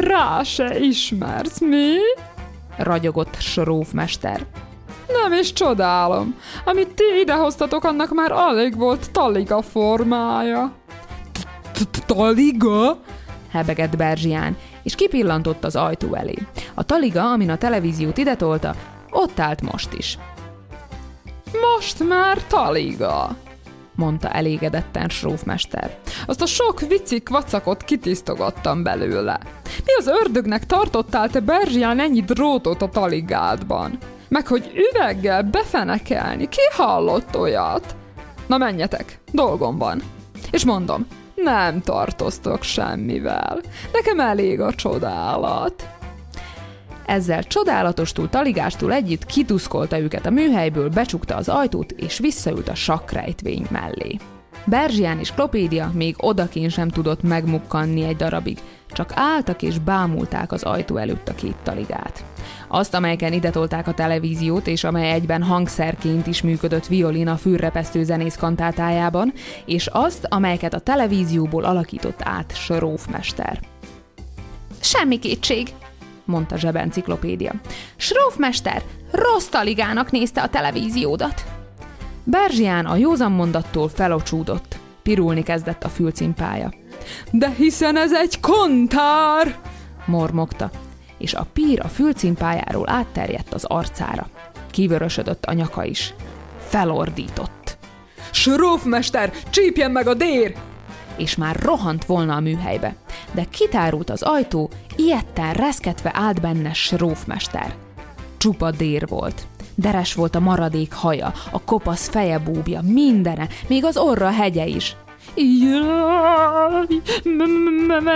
Rá 0.01 0.43
se 0.43 0.79
ismersz, 0.79 1.61
mi? 1.61 1.97
ragyogott 2.79 3.37
Srófmester. 3.41 4.47
Nem 5.09 5.33
is 5.33 5.53
csodálom. 5.53 6.35
Amit 6.65 6.89
ti 6.89 7.05
idehoztatok, 7.21 7.85
annak 7.85 8.15
már 8.15 8.33
alig 8.33 8.77
volt 8.77 9.11
taliga 9.11 9.63
formája. 9.63 10.73
Taliga? 12.07 12.99
hebegett 13.51 13.97
Berzsián, 13.97 14.57
és 14.83 14.95
kipillantott 14.95 15.65
az 15.65 15.77
ajtó 15.77 16.15
elé. 16.15 16.35
A 16.75 16.83
taliga, 16.83 17.31
amin 17.31 17.51
a 17.51 17.57
televíziót 17.59 18.19
ide 18.19 18.37
tolta, 18.37 18.75
ott 19.11 19.41
állt 19.41 19.61
most 19.61 19.93
is. 19.93 20.19
Most 21.75 22.09
már 22.09 22.43
taliga, 22.47 23.37
mondta 23.95 24.29
elégedetten 24.29 25.09
Srófmester. 25.09 25.99
Azt 26.27 26.43
a 26.43 26.47
sok 26.47 26.81
vicci 26.81 27.21
kvacakot 27.21 27.85
kitisztogattam 27.85 28.83
belőle. 28.83 29.41
Mi 29.65 29.95
az 29.99 30.07
ördögnek 30.07 30.67
tartottál 30.67 31.29
te 31.29 31.41
Berzsián 31.41 32.01
ennyi 32.01 32.21
drótot 32.21 32.83
a 32.83 32.89
taligádban? 32.89 33.99
Meg 34.29 34.47
hogy 34.47 34.73
üveggel 34.75 35.43
befenekelni, 35.43 36.49
ki 36.49 36.61
hallott 36.71 37.37
olyat? 37.37 37.97
Na 38.47 38.57
menjetek, 38.57 39.21
dolgom 39.33 39.79
van. 39.79 40.03
És 40.51 40.65
mondom, 40.65 41.07
nem 41.35 41.81
tartoztok 41.81 42.63
semmivel. 42.63 43.61
Nekem 43.93 44.21
elég 44.21 44.61
a 44.61 44.75
csodálat. 44.75 45.89
Ezzel 47.07 47.43
csodálatostul, 47.43 48.29
taligástól 48.29 48.93
együtt 48.93 49.27
kituszkolta 49.27 49.99
őket 49.99 50.27
a 50.27 50.31
műhelyből, 50.31 50.89
becsukta 50.89 51.37
az 51.37 51.49
ajtót, 51.49 51.91
és 51.93 52.19
visszaült 52.19 52.69
a 52.69 52.75
sakrejtvény 52.75 53.67
mellé. 53.71 54.17
Berzsián 54.65 55.19
és 55.19 55.33
Klopédia 55.33 55.91
még 55.95 56.15
odakin 56.19 56.69
sem 56.69 56.89
tudott 56.89 57.23
megmukkanni 57.23 58.05
egy 58.05 58.17
darabig, 58.17 58.59
csak 58.93 59.13
álltak 59.15 59.63
és 59.63 59.79
bámulták 59.79 60.53
az 60.53 60.63
ajtó 60.63 60.97
előtt 60.97 61.29
a 61.29 61.35
két 61.35 61.57
taligát. 61.63 62.25
Azt, 62.69 62.95
amelyeken 62.95 63.33
ide 63.33 63.51
tolták 63.51 63.87
a 63.87 63.95
televíziót, 63.95 64.67
és 64.67 64.85
amely 64.85 65.11
egyben 65.11 65.43
hangszerként 65.43 66.27
is 66.27 66.43
működött 66.43 66.87
violin 66.87 67.29
a 67.29 67.37
fűrrepesztő 67.37 68.05
zenész 68.05 68.37
kantátájában, 68.37 69.33
és 69.65 69.87
azt, 69.87 70.27
amelyeket 70.29 70.75
a 70.75 70.81
televízióból 70.81 71.65
alakított 71.65 72.21
át 72.23 72.57
Srófmester. 72.57 73.61
Semmi 74.81 75.19
kétség, 75.19 75.69
mondta 76.25 76.57
zsebenciklopédia. 76.57 77.53
Srófmester 77.97 78.83
rossz 79.11 79.47
taligának 79.47 80.11
nézte 80.11 80.43
a 80.43 80.49
televíziódat. 80.49 81.45
Berzsián 82.25 82.87
a 82.87 82.97
józan 82.97 83.33
mondattól 83.33 83.89
felocsúdott. 83.89 84.79
Pirulni 85.03 85.43
kezdett 85.43 85.85
a 85.85 85.89
fülcimpája. 85.89 86.78
De 87.31 87.51
hiszen 87.57 87.97
ez 87.97 88.13
egy 88.13 88.41
kontár! 88.41 89.59
mormogta, 90.07 90.71
és 91.19 91.35
a 91.35 91.47
pír 91.53 91.81
a 91.81 91.89
fülcimpájáról 91.89 92.91
átterjedt 92.91 93.55
az 93.55 93.65
arcára. 93.65 94.29
Kivörösödött 94.71 95.45
a 95.45 95.53
nyaka 95.53 95.85
is. 95.85 96.15
Felordított. 96.67 97.79
Srófmester, 98.31 99.33
csípjen 99.51 99.91
meg 99.91 100.07
a 100.07 100.15
dér! 100.15 100.57
És 101.17 101.37
már 101.37 101.57
rohant 101.57 102.05
volna 102.05 102.35
a 102.35 102.41
műhelybe. 102.41 102.97
De 103.33 103.45
kitárult 103.45 104.11
az 104.11 104.23
ajtó, 104.23 104.71
ilyetten 104.97 105.53
reszketve 105.53 106.11
állt 106.15 106.41
benne 106.41 106.73
Srófmester. 106.73 107.75
Csupa 108.37 108.71
dér 108.71 109.09
volt. 109.09 109.47
Deres 109.75 110.15
volt 110.15 110.35
a 110.35 110.41
maradék 110.41 110.93
haja, 110.93 111.33
a 111.51 111.61
kopasz 111.63 112.09
feje 112.09 112.39
búbja, 112.39 112.81
mindene, 112.83 113.49
még 113.69 113.85
az 113.85 113.97
orra 113.97 114.31
hegye 114.31 114.67
is. 114.67 114.97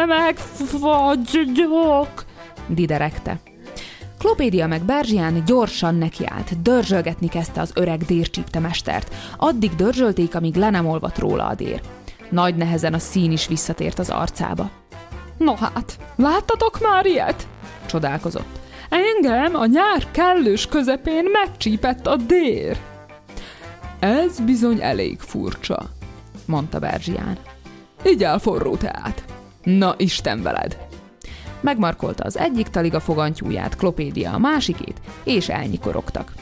Megfagyok, 0.06 2.24
diderekte. 2.66 3.40
Klopédia 4.18 4.66
meg 4.66 4.82
Berzsián 4.82 5.44
gyorsan 5.44 5.94
nekiállt, 5.94 6.62
dörzsölgetni 6.62 7.28
kezdte 7.28 7.60
az 7.60 7.70
öreg 7.74 8.04
dércsípte 8.04 8.58
mestert. 8.58 9.14
Addig 9.36 9.74
dörzsölték, 9.74 10.34
amíg 10.34 10.54
le 10.54 10.70
nem 10.70 10.86
olvadt 10.86 11.18
róla 11.18 11.46
a 11.46 11.54
dér. 11.54 11.80
Nagy 12.30 12.54
nehezen 12.54 12.94
a 12.94 12.98
szín 12.98 13.32
is 13.32 13.46
visszatért 13.46 13.98
az 13.98 14.10
arcába. 14.10 14.70
No 15.38 15.54
hát, 15.54 15.98
láttatok 16.16 16.80
már 16.80 17.06
ilyet? 17.06 17.46
Csodálkozott. 17.86 18.60
Engem 18.88 19.54
a 19.54 19.66
nyár 19.66 20.10
kellős 20.10 20.66
közepén 20.66 21.24
megcsípett 21.32 22.06
a 22.06 22.16
dér. 22.16 22.76
Ez 24.00 24.40
bizony 24.40 24.78
elég 24.80 25.20
furcsa, 25.20 25.90
mondta 26.46 26.78
Berzsián. 26.78 27.38
Így 28.06 28.26
forró 28.38 28.76
teát. 28.76 29.24
Na, 29.62 29.94
Isten 29.96 30.42
veled! 30.42 30.86
Megmarkolta 31.60 32.24
az 32.24 32.38
egyik 32.38 32.68
taliga 32.68 33.00
fogantyúját, 33.00 33.76
Klopédia 33.76 34.32
a 34.32 34.38
másikét, 34.38 35.00
és 35.24 35.48
elnyikorogtak. 35.48 36.32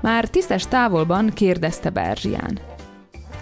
Már 0.00 0.28
tisztes 0.28 0.66
távolban 0.66 1.30
kérdezte 1.30 1.90
Berzsián. 1.90 2.58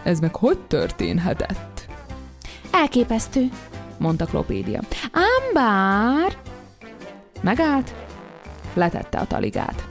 Ez 0.03 0.21
meg 0.21 0.37
hogy 0.37 0.59
történhetett? 0.59 1.87
Elképesztő, 2.71 3.49
mondta 3.99 4.25
Klopédia. 4.25 4.81
Ám 5.13 5.53
bár... 5.55 6.37
Megállt, 7.41 7.95
letette 8.75 9.19
a 9.19 9.27
taligát. 9.27 9.85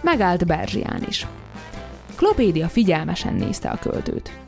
Megállt 0.00 0.46
Berzsián 0.46 1.04
is. 1.08 1.26
Klopédia 2.16 2.68
figyelmesen 2.68 3.34
nézte 3.34 3.68
a 3.68 3.78
költőt, 3.78 4.43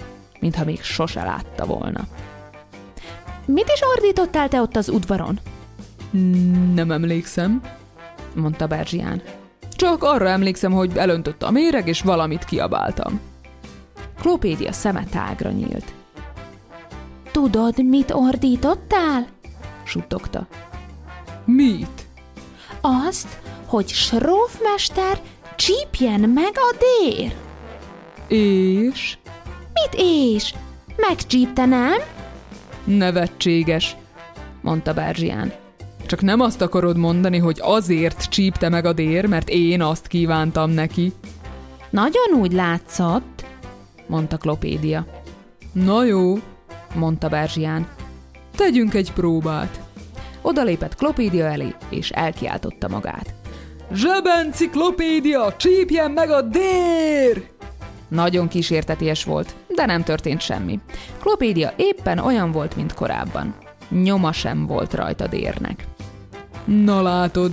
mintha 0.46 0.64
még 0.64 0.82
sose 0.82 1.24
látta 1.24 1.66
volna. 1.66 2.06
Mit 3.44 3.70
is 3.74 3.80
ordítottál 3.96 4.48
te 4.48 4.60
ott 4.60 4.76
az 4.76 4.88
udvaron? 4.88 5.40
Nem 6.74 6.90
emlékszem, 6.90 7.62
mondta 8.34 8.66
Berzsián. 8.66 9.22
Csak 9.70 10.02
arra 10.02 10.28
emlékszem, 10.28 10.72
hogy 10.72 10.96
elöntött 10.96 11.42
a 11.42 11.50
méreg, 11.50 11.88
és 11.88 12.00
valamit 12.00 12.44
kiabáltam. 12.44 13.20
Klopédia 14.20 14.72
szeme 14.72 15.04
tágra 15.10 15.50
nyílt. 15.50 15.92
Tudod, 17.30 17.84
mit 17.84 18.10
ordítottál? 18.10 19.26
suttogta. 19.84 20.46
Mit? 21.44 22.06
Azt, 22.80 23.38
hogy 23.66 23.88
srófmester 23.88 25.20
csípjen 25.56 26.20
meg 26.20 26.52
a 26.54 26.76
dér. 26.78 27.34
És? 28.38 29.18
Mit 29.82 30.00
és? 30.02 30.54
Megcsípte, 30.96 31.64
nem? 31.64 31.98
Nevetséges, 32.84 33.96
mondta 34.60 34.94
Berzsián. 34.94 35.52
Csak 36.06 36.20
nem 36.20 36.40
azt 36.40 36.60
akarod 36.60 36.96
mondani, 36.96 37.38
hogy 37.38 37.58
azért 37.62 38.28
csípte 38.28 38.68
meg 38.68 38.84
a 38.84 38.92
dér, 38.92 39.26
mert 39.26 39.48
én 39.48 39.82
azt 39.82 40.06
kívántam 40.06 40.70
neki. 40.70 41.12
Nagyon 41.90 42.40
úgy 42.40 42.52
látszott, 42.52 43.44
mondta 44.06 44.36
Klopédia. 44.36 45.06
Na 45.72 46.04
jó, 46.04 46.38
mondta 46.94 47.28
Berzsián. 47.28 47.88
Tegyünk 48.56 48.94
egy 48.94 49.12
próbát. 49.12 49.80
Odalépett 50.42 50.94
Klopédia 50.94 51.44
elé, 51.44 51.74
és 51.88 52.10
elkiáltotta 52.10 52.88
magát. 52.88 53.34
Zsebenciklopédia, 53.92 55.54
csípjen 55.56 56.10
meg 56.10 56.30
a 56.30 56.42
dér! 56.42 57.54
Nagyon 58.08 58.48
kísérteties 58.48 59.24
volt, 59.24 59.54
de 59.76 59.86
nem 59.86 60.02
történt 60.02 60.40
semmi. 60.40 60.80
Klopédia 61.20 61.72
éppen 61.76 62.18
olyan 62.18 62.52
volt, 62.52 62.76
mint 62.76 62.94
korábban. 62.94 63.54
Nyoma 63.88 64.32
sem 64.32 64.66
volt 64.66 64.94
rajta 64.94 65.26
dérnek. 65.26 65.86
Na 66.64 67.02
látod, 67.02 67.52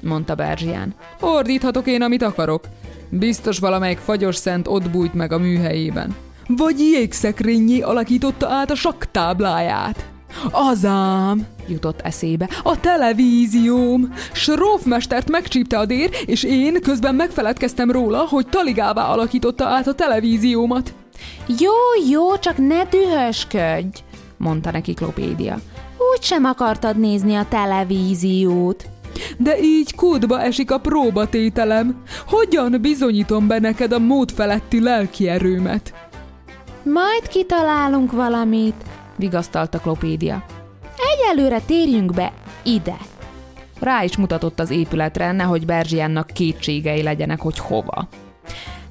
mondta 0.00 0.34
Berzsián. 0.34 0.94
Ordíthatok 1.20 1.86
én, 1.86 2.02
amit 2.02 2.22
akarok. 2.22 2.64
Biztos 3.10 3.58
valamelyik 3.58 3.98
fagyos 3.98 4.36
szent 4.36 4.68
ott 4.68 4.90
bújt 4.90 5.14
meg 5.14 5.32
a 5.32 5.38
műhelyében. 5.38 6.16
Vagy 6.46 6.78
jégszekrényé 6.78 7.80
alakította 7.80 8.48
át 8.48 8.70
a 8.70 8.74
saktábláját. 8.74 10.08
Azám, 10.50 11.46
jutott 11.68 12.00
eszébe, 12.00 12.48
a 12.62 12.80
televízióm. 12.80 14.12
Srófmestert 14.32 15.30
megcsípte 15.30 15.78
a 15.78 15.86
dér, 15.86 16.10
és 16.26 16.42
én 16.42 16.80
közben 16.82 17.14
megfeledkeztem 17.14 17.90
róla, 17.90 18.26
hogy 18.28 18.46
taligává 18.46 19.04
alakította 19.04 19.66
át 19.66 19.86
a 19.86 19.94
televíziómat. 19.94 20.94
Jó, 21.46 21.72
jó, 22.10 22.36
csak 22.36 22.56
ne 22.56 22.84
dühösködj, 22.84 23.98
mondta 24.36 24.70
neki 24.70 24.94
Klopédia. 24.94 25.58
Úgy 26.12 26.22
sem 26.22 26.44
akartad 26.44 26.98
nézni 26.98 27.34
a 27.34 27.46
televíziót. 27.48 28.88
De 29.38 29.58
így 29.60 29.94
kódba 29.94 30.40
esik 30.40 30.70
a 30.70 30.78
próbatételem. 30.78 32.02
Hogyan 32.26 32.78
bizonyítom 32.80 33.46
be 33.46 33.58
neked 33.58 33.92
a 33.92 33.98
mód 33.98 34.30
feletti 34.30 34.82
lelki 34.82 35.28
erőmet? 35.28 35.94
Majd 36.82 37.28
kitalálunk 37.28 38.12
valamit, 38.12 38.84
vigasztalta 39.16 39.78
Klopédia. 39.78 40.44
Egyelőre 41.12 41.60
térjünk 41.60 42.14
be 42.14 42.32
ide. 42.62 42.96
Rá 43.80 44.02
is 44.02 44.16
mutatott 44.16 44.60
az 44.60 44.70
épületre, 44.70 45.32
nehogy 45.32 45.66
Berzsiánnak 45.66 46.26
kétségei 46.26 47.02
legyenek, 47.02 47.40
hogy 47.40 47.58
hova. 47.58 48.08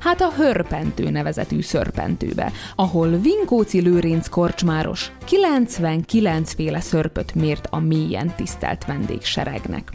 Hát 0.07 0.21
a 0.21 0.31
Hörpentő 0.35 1.09
nevezetű 1.09 1.61
szörpentőbe, 1.61 2.51
ahol 2.75 3.09
Vinkóci 3.09 3.81
Lőrinc 3.81 4.27
korcsmáros 4.27 5.11
99 5.25 6.53
féle 6.53 6.79
szörpöt 6.79 7.35
mért 7.35 7.67
a 7.69 7.79
mélyen 7.79 8.35
tisztelt 8.35 8.85
vendégseregnek. 8.85 9.91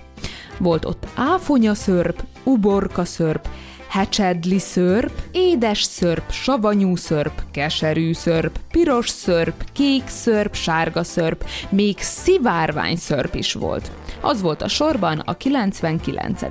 Volt 0.59 0.85
ott 0.85 1.07
áfonya 1.15 1.75
szörp, 1.75 2.25
uborka 2.45 3.05
szörp, 3.05 3.49
hecsedli 3.89 4.59
szörp, 4.59 5.13
édes 5.31 5.83
szörp, 5.83 6.31
savanyú 6.31 6.97
szörp, 6.97 7.43
keserű 7.51 8.13
szörp, 8.13 8.59
piros 8.71 9.09
szörp, 9.09 9.73
kék 9.73 10.07
szörp, 10.07 10.55
sárga 10.55 11.05
szörp, 11.05 11.45
még 11.69 11.99
szivárvány 11.99 12.97
szörp 12.97 13.35
is 13.35 13.53
volt. 13.53 13.91
Az 14.21 14.41
volt 14.41 14.63
a 14.63 14.69
sorban 14.69 15.19
a 15.19 15.37
99 15.37 16.43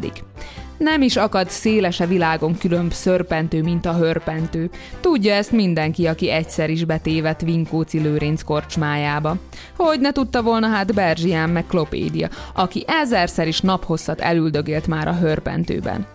Nem 0.84 1.02
is 1.02 1.16
akad 1.16 1.50
szélese 1.50 2.06
világon 2.06 2.58
különb 2.58 2.92
szörpentő, 2.94 3.62
mint 3.62 3.86
a 3.86 3.94
hörpentő. 3.94 4.70
Tudja 5.00 5.34
ezt 5.34 5.52
mindenki, 5.52 6.08
aki 6.08 6.30
egyszer 6.30 6.70
is 6.70 6.86
betévedt 6.86 7.42
Vinkóci 7.42 8.00
Lőrinc 8.00 8.44
korcsmájába. 8.44 9.36
Hogy 9.78 10.00
ne 10.00 10.12
tudta 10.12 10.42
volna 10.42 10.68
hát 10.68 10.94
Berzsián 10.94 11.50
meg 11.50 11.66
Klopédia, 11.68 12.30
aki 12.54 12.84
ezerszer 12.88 13.48
is 13.48 13.60
naphosszat 13.60 14.22
elüldögélt 14.22 14.88
már 14.88 15.08
a 15.08 15.16
hörpentőben. 15.16 16.08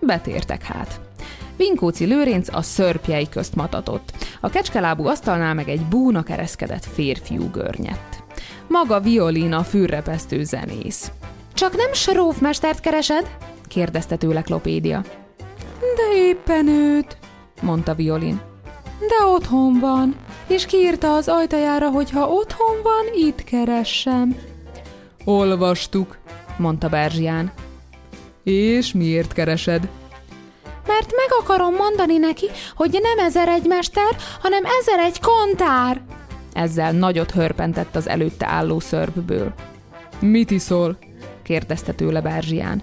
Betértek 0.00 0.62
hát. 0.62 1.00
Vinkóci 1.56 2.04
Lőrinc 2.04 2.54
a 2.54 2.62
szörpjei 2.62 3.28
közt 3.28 3.54
matatott. 3.54 4.12
A 4.40 4.50
kecskelábú 4.50 5.06
asztalnál 5.06 5.54
meg 5.54 5.68
egy 5.68 5.82
búna 5.82 6.22
kereszkedett 6.22 6.84
férfiú 6.84 7.50
görnyett. 7.50 8.22
Maga 8.68 9.00
Violina 9.00 9.62
fűrrepesztő 9.62 10.44
zenész. 10.44 11.10
Csak 11.54 11.76
nem 11.76 11.92
srófmestert 11.92 12.80
keresed? 12.80 13.30
Kérdezte 13.70 14.16
tőle 14.16 14.42
Klopédia. 14.42 15.04
De 15.80 16.16
éppen 16.16 16.68
őt, 16.68 17.16
mondta 17.62 17.94
Violin. 17.94 18.40
De 18.98 19.26
otthon 19.26 19.78
van, 19.80 20.16
és 20.46 20.66
kiírta 20.66 21.14
az 21.14 21.28
ajtajára, 21.28 21.90
hogy 21.90 22.10
ha 22.10 22.28
otthon 22.28 22.82
van, 22.82 23.14
itt 23.14 23.44
keressem. 23.44 24.36
Olvastuk, 25.24 26.18
mondta 26.58 26.88
Berzsián. 26.88 27.52
És 28.44 28.92
miért 28.92 29.32
keresed? 29.32 29.88
Mert 30.86 31.12
meg 31.16 31.28
akarom 31.40 31.74
mondani 31.74 32.16
neki, 32.16 32.46
hogy 32.74 32.98
nem 33.02 33.26
ezer 33.26 33.48
egy 33.48 33.66
mester, 33.66 34.16
hanem 34.40 34.62
ezer 34.80 34.98
egy 34.98 35.20
kontár. 35.20 36.00
Ezzel 36.52 36.92
nagyot 36.92 37.30
hörpentett 37.30 37.96
az 37.96 38.08
előtte 38.08 38.46
álló 38.46 38.80
szörpből. 38.80 39.52
Mit 40.18 40.50
iszol? 40.50 40.98
kérdezte 41.42 41.92
tőle 41.92 42.20
Berzsián. 42.20 42.82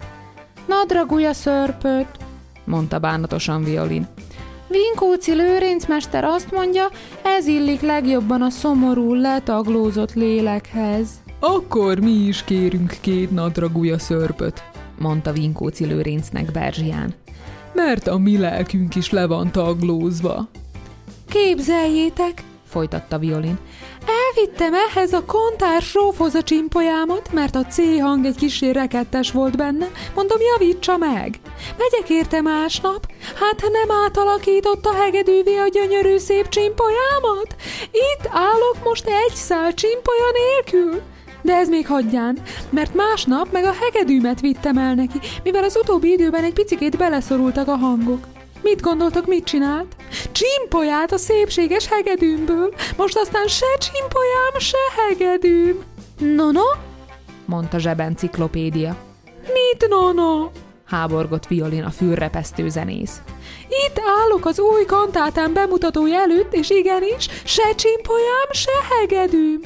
Nadragulj 0.68 1.26
a 1.26 1.34
szörpöt, 1.34 2.08
mondta 2.66 3.00
bánatosan 3.00 3.64
Violin. 3.64 4.08
Vinkóci 4.68 5.34
Lőrincmester 5.34 6.24
azt 6.24 6.52
mondja, 6.52 6.88
ez 7.24 7.48
illik 7.48 7.82
legjobban 7.82 8.42
a 8.42 8.50
szomorú, 8.50 9.14
letaglózott 9.14 10.14
lélekhez. 10.14 11.10
Akkor 11.40 12.00
mi 12.00 12.12
is 12.12 12.44
kérünk 12.44 12.98
két 13.02 13.32
nadragúja 13.32 14.00
szörpöt, 14.00 14.64
mondta 15.00 15.32
Vinkóci 15.32 15.86
Lőrincnek 15.86 16.52
Berzsián. 16.52 17.14
Mert 17.74 18.08
a 18.08 18.18
mi 18.18 18.38
lelkünk 18.38 18.96
is 18.96 19.10
le 19.10 19.28
van 19.28 19.52
taglózva. 19.52 20.48
Képzeljétek, 21.30 22.44
folytatta 22.64 23.18
Violin. 23.18 23.58
Elvittem 24.38 24.74
ehhez 24.74 25.14
a 25.14 25.26
kontár 25.26 25.82
srófhoz 25.82 26.36
a 26.36 26.44
csimpolyámat, 26.44 27.34
mert 27.34 27.56
a 27.56 27.66
C 27.66 28.00
hang 28.00 28.26
egy 28.26 28.36
kicsi 28.36 28.72
rekettes 28.72 29.32
volt 29.32 29.58
benne, 29.58 29.88
mondom, 30.16 30.38
javítsa 30.54 30.98
meg. 30.98 31.40
Megyek 31.78 32.10
érte 32.10 32.42
másnap, 32.42 33.08
hát 33.36 33.62
ha 33.62 33.70
nem 33.70 33.98
átalakított 34.06 34.86
a 34.86 34.94
hegedűvé 34.94 35.58
a 35.58 35.68
gyönyörű 35.68 36.18
szép 36.18 36.50
csimpolyámat? 36.50 37.56
Itt 37.92 38.28
állok 38.30 38.78
most 38.84 39.08
egy 39.08 39.36
szál 39.36 39.74
csimpolya 39.74 40.32
nélkül. 40.34 41.02
De 41.42 41.56
ez 41.56 41.70
még 41.70 41.88
hagyján, 41.88 42.38
mert 42.70 42.94
másnap 42.94 43.52
meg 43.52 43.64
a 43.64 43.76
hegedűmet 43.80 44.42
vittem 44.42 44.78
el 44.78 44.94
neki, 44.94 45.20
mivel 45.44 45.64
az 45.64 45.78
utóbbi 45.82 46.12
időben 46.12 46.44
egy 46.44 46.54
picikét 46.54 46.98
beleszorultak 46.98 47.68
a 47.68 47.76
hangok. 47.76 48.37
Mit 48.68 48.82
gondoltok, 48.82 49.26
mit 49.26 49.44
csinált? 49.44 49.96
Csimpolyát 50.32 51.12
a 51.12 51.18
szépséges 51.18 51.88
hegedűmből. 51.88 52.74
Most 52.98 53.18
aztán 53.18 53.48
se 53.48 53.66
csimpolyám, 53.78 54.60
se 54.60 54.78
hegedűm. 54.98 55.84
No, 56.20 56.52
no? 56.52 56.62
mondta 57.46 57.80
zsebenciklopédia. 57.80 58.96
Mit 59.42 59.88
no, 59.90 60.12
no? 60.12 60.50
háborgott 60.86 61.48
Violin 61.48 61.84
a 61.84 61.90
fűrrepesztő 61.90 62.70
zenész. 62.70 63.22
Itt 63.88 64.02
állok 64.20 64.46
az 64.46 64.60
új 64.60 64.86
kantátán 64.86 65.54
bemutatója 65.54 66.20
előtt, 66.20 66.54
és 66.54 66.70
igenis, 66.70 67.28
se 67.44 67.76
csimpolyám, 67.76 68.50
se 68.52 68.72
hegedűm. 68.90 69.62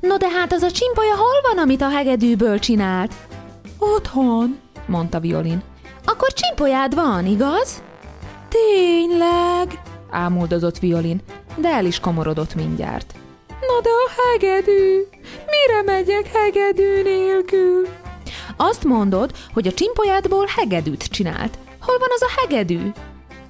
No 0.00 0.16
de 0.16 0.28
hát 0.28 0.52
az 0.52 0.62
a 0.62 0.70
csimpolya 0.70 1.16
hol 1.16 1.40
van, 1.42 1.58
amit 1.58 1.82
a 1.82 1.88
hegedűből 1.88 2.58
csinált? 2.58 3.14
Otthon, 3.78 4.58
mondta 4.86 5.20
Violin. 5.20 5.62
Akkor 6.04 6.32
csimpolyád 6.32 6.94
van, 6.94 7.26
igaz? 7.26 7.82
Tényleg? 8.54 9.80
ámuldozott 10.10 10.78
Violin, 10.78 11.20
de 11.56 11.68
el 11.68 11.84
is 11.84 12.00
komorodott 12.00 12.54
mindjárt. 12.54 13.14
Na 13.48 13.80
de 13.82 13.88
a 13.88 14.10
hegedű! 14.16 15.02
Mire 15.22 15.82
megyek 15.84 16.26
hegedű 16.26 17.02
nélkül? 17.02 17.88
Azt 18.56 18.84
mondod, 18.84 19.32
hogy 19.52 19.66
a 19.66 19.72
csimpolyádból 19.72 20.46
hegedűt 20.56 21.04
csinált. 21.04 21.58
Hol 21.80 21.98
van 21.98 22.08
az 22.10 22.22
a 22.22 22.40
hegedű? 22.40 22.90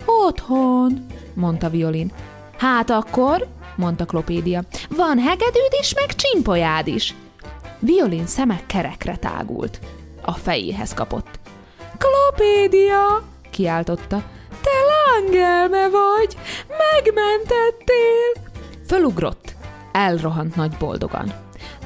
Otthon, 0.05 1.07
mondta 1.35 1.69
Violin. 1.71 2.13
Hát 2.59 2.91
akkor, 2.91 3.47
mondta 3.77 4.05
Klopédia. 4.05 4.63
Van 4.97 5.19
hegedűd 5.19 5.73
is, 5.81 5.95
meg 5.95 6.15
csimpolyád 6.15 6.87
is. 6.87 7.15
Violin 7.79 8.27
szeme 8.27 8.61
kerekre 8.67 9.17
tágult. 9.17 9.79
A 10.23 10.33
fejéhez 10.33 10.95
kapott. 10.95 11.39
Klopédia! 11.99 13.23
kiáltotta. 13.51 14.23
Te 15.15 15.21
lángelme 15.21 15.89
vagy! 15.89 16.37
Megmentettél! 16.69 18.51
Fölugrott. 18.87 19.55
Elrohant 19.93 20.57
nagy 20.57 20.77
boldogan. 20.79 21.33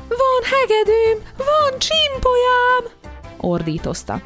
Van 0.08 0.42
hegedűm! 0.42 1.26
Van 1.36 1.78
csimpolyám! 1.78 2.96
ordítozta. 3.40 4.20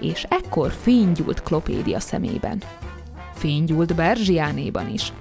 És 0.00 0.26
ekkor 0.28 0.72
fénygyúlt 0.82 1.42
Klopédia 1.42 2.00
szemében. 2.00 2.62
Fénygyúlt 3.34 3.94
Berzsiánéban 3.94 4.88
is. 4.88 5.12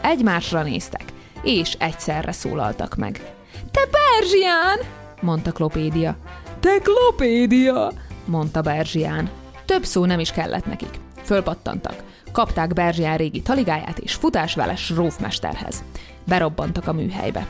Egymásra 0.00 0.62
néztek, 0.62 1.04
és 1.42 1.72
egyszerre 1.78 2.32
szólaltak 2.32 2.96
meg. 2.96 3.32
Te 3.70 3.80
Berzsián! 3.90 4.78
mondta 5.20 5.52
Klopédia. 5.52 6.16
Te 6.60 6.78
Klopédia! 6.82 7.92
mondta 8.24 8.60
Berzsián. 8.60 9.30
Több 9.64 9.84
szó 9.84 10.04
nem 10.04 10.18
is 10.18 10.30
kellett 10.30 10.66
nekik. 10.66 11.00
Fölpattantak. 11.24 12.02
Kapták 12.38 12.72
Berzsián 12.72 13.16
régi 13.16 13.42
taligáját, 13.42 13.98
és 13.98 14.14
futás 14.14 14.54
vele 14.54 14.76
Srófmesterhez. 14.76 15.84
Berobbantak 16.26 16.86
a 16.86 16.92
műhelybe. 16.92 17.46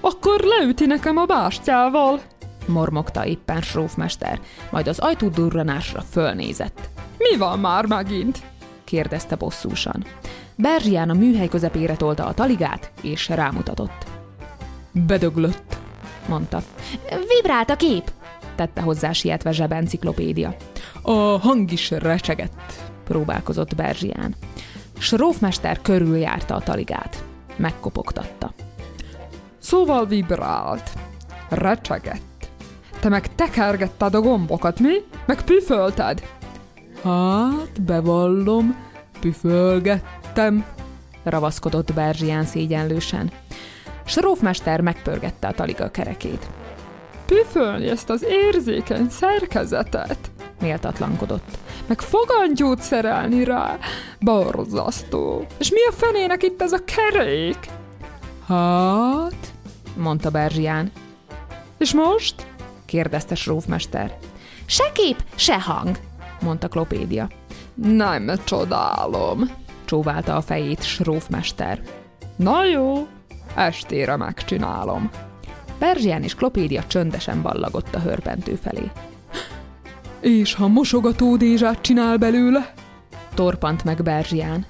Akkor 0.00 0.40
leüti 0.40 0.86
nekem 0.86 1.16
a 1.16 1.24
bástyával, 1.24 2.20
mormogta 2.66 3.26
éppen 3.26 3.60
Srófmester, 3.60 4.40
majd 4.70 4.88
az 4.88 4.98
ajtódurranásra 4.98 6.00
fölnézett. 6.00 6.88
Mi 7.18 7.36
van 7.36 7.58
már 7.58 7.86
megint? 7.86 8.42
kérdezte 8.84 9.36
bosszúsan. 9.36 10.04
Berzsián 10.56 11.10
a 11.10 11.14
műhely 11.14 11.48
közepére 11.48 11.96
tolta 11.96 12.26
a 12.26 12.34
taligát, 12.34 12.92
és 13.02 13.28
rámutatott. 13.28 14.06
Bedöglött, 14.92 15.76
mondta. 16.28 16.62
Vibrált 17.36 17.70
a 17.70 17.76
kép, 17.76 18.10
tette 18.54 18.80
hozzá 18.80 19.12
sietve 19.12 19.52
zsebenciklopédia. 19.52 20.56
A 21.02 21.12
hang 21.38 21.72
is 21.72 21.90
recsegett, 21.90 22.89
próbálkozott 23.10 23.74
Berzsián. 23.74 24.34
Srófmester 24.98 25.82
körüljárta 25.82 26.54
a 26.54 26.60
taligát. 26.60 27.24
Megkopogtatta. 27.56 28.52
Szóval 29.58 30.06
vibrált. 30.06 30.90
Recsegett. 31.48 32.50
Te 33.00 33.08
meg 33.08 33.34
tekergetted 33.34 34.14
a 34.14 34.20
gombokat, 34.20 34.80
mi? 34.80 34.94
Meg 35.26 35.42
püfölted? 35.42 36.22
Hát, 37.02 37.82
bevallom, 37.82 38.76
püfölgettem, 39.20 40.64
ravaszkodott 41.22 41.94
Berzsián 41.94 42.44
szégyenlősen. 42.44 43.30
Srófmester 44.04 44.80
megpörgette 44.80 45.48
a 45.48 45.52
taliga 45.52 45.90
kerekét. 45.90 46.46
Püfölni 47.26 47.88
ezt 47.88 48.10
az 48.10 48.24
érzékeny 48.28 49.08
szerkezetet, 49.08 50.30
méltatlankodott. 50.60 51.58
Meg 51.90 52.00
fogantyút 52.00 52.82
szerelni 52.82 53.44
rá, 53.44 53.78
borzasztó. 54.20 55.46
És 55.58 55.70
mi 55.70 55.78
a 55.88 55.92
fenének 55.92 56.42
itt 56.42 56.62
ez 56.62 56.72
a 56.72 56.84
kerék? 56.84 57.58
Hát, 58.46 59.52
mondta 59.96 60.30
Berzsián. 60.30 60.92
És 61.78 61.94
most? 61.94 62.46
kérdezte 62.84 63.34
Srófmester. 63.34 64.18
Se 64.66 64.84
kép, 64.92 65.24
se 65.34 65.60
hang, 65.60 65.96
mondta 66.42 66.68
Klopédia. 66.68 67.28
Nem 67.74 68.30
csodálom, 68.44 69.50
csóválta 69.84 70.36
a 70.36 70.40
fejét 70.40 70.82
Srófmester. 70.82 71.82
Na 72.36 72.64
jó, 72.64 73.06
estére 73.54 74.16
megcsinálom. 74.16 75.10
Berzsián 75.78 76.22
és 76.22 76.34
Klopédia 76.34 76.84
csöndesen 76.86 77.42
ballagott 77.42 77.94
a 77.94 78.00
hörpentő 78.00 78.54
felé. 78.54 78.90
És 80.20 80.54
ha 80.54 80.68
mosogatódézsát 80.68 81.80
csinál 81.80 82.16
belőle? 82.16 82.72
Torpant 83.34 83.84
meg 83.84 84.02
Berzsián. 84.02 84.66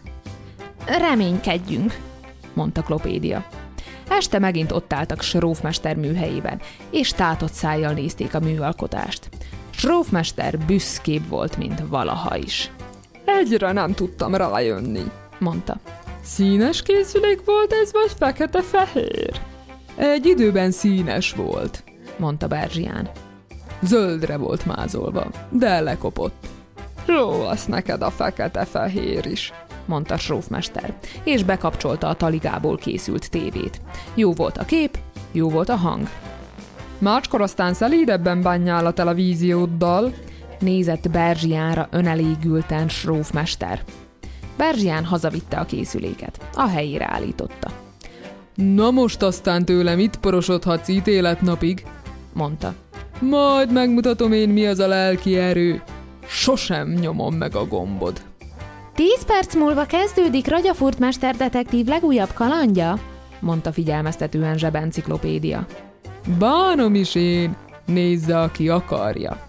Reménykedjünk, 0.86 1.98
mondta 2.54 2.82
Klopédia. 2.82 3.46
Este 4.08 4.38
megint 4.38 4.72
ott 4.72 4.92
álltak 4.92 5.22
Srófmester 5.22 5.96
műhelyében, 5.96 6.60
és 6.90 7.10
tátott 7.10 7.52
szájjal 7.52 7.92
nézték 7.92 8.34
a 8.34 8.40
műalkotást. 8.40 9.28
Srófmester 9.70 10.58
büszkébb 10.58 11.28
volt, 11.28 11.56
mint 11.56 11.82
valaha 11.88 12.36
is. 12.36 12.70
Egyre 13.24 13.72
nem 13.72 13.92
tudtam 13.92 14.34
rájönni, 14.34 15.02
mondta. 15.38 15.76
Színes 16.22 16.82
készülék 16.82 17.44
volt 17.44 17.72
ez, 17.72 17.92
vagy 17.92 18.12
fekete-fehér? 18.18 19.40
Egy 19.96 20.26
időben 20.26 20.70
színes 20.70 21.32
volt, 21.32 21.84
mondta 22.18 22.46
Berzsián. 22.46 23.10
Zöldre 23.83 24.37
volt 24.37 24.66
mázolva, 24.66 25.27
de 25.51 25.81
lekopott. 25.81 26.47
Jó 27.07 27.49
neked 27.66 28.03
a 28.03 28.11
fekete-fehér 28.11 29.27
is, 29.27 29.53
mondta 29.87 30.16
Srófmester, 30.16 30.95
és 31.25 31.45
bekapcsolta 31.45 32.09
a 32.09 32.14
taligából 32.14 32.77
készült 32.77 33.31
tévét. 33.31 33.81
Jó 34.14 34.33
volt 34.33 34.59
a 34.59 34.64
kép, 34.64 34.99
jó 35.33 35.49
volt 35.51 35.69
a 35.69 35.77
hang. 35.77 36.09
Máskor 36.99 37.40
aztán 37.40 37.75
szelídebben 37.75 38.43
bányál 38.43 38.87
a 38.87 38.93
televízióddal, 38.93 40.12
nézett 40.59 41.11
Berzsiánra 41.11 41.88
önelégülten 41.90 42.88
Srófmester. 42.88 43.83
Berzsián 44.57 45.05
hazavitte 45.05 45.57
a 45.57 45.64
készüléket, 45.64 46.49
a 46.55 46.66
helyére 46.69 47.09
állította. 47.12 47.71
Na 48.55 48.90
most 48.90 49.23
aztán 49.23 49.64
tőlem 49.64 49.99
itt 49.99 50.19
porosodhatsz 50.19 50.88
ítéletnapig, 50.88 51.85
mondta. 52.33 52.75
Majd 53.20 53.72
megmutatom 53.72 54.33
én, 54.33 54.48
mi 54.48 54.66
az 54.66 54.78
a 54.78 54.87
lelki 54.87 55.37
erő. 55.37 55.83
Sosem 56.26 56.88
nyomom 56.88 57.35
meg 57.35 57.56
a 57.56 57.66
gombod. 57.66 58.22
Tíz 58.94 59.24
perc 59.26 59.54
múlva 59.54 59.85
kezdődik 59.85 60.46
Ragyafurt 60.46 60.98
mesterdetektív 60.98 61.87
legújabb 61.87 62.33
kalandja, 62.33 62.98
mondta 63.40 63.72
figyelmeztetően 63.72 64.59
zsebenciklopédia. 64.59 65.66
Bánom 66.38 66.94
is 66.94 67.14
én, 67.14 67.56
nézze, 67.87 68.40
aki 68.40 68.68
akarja. 68.68 69.46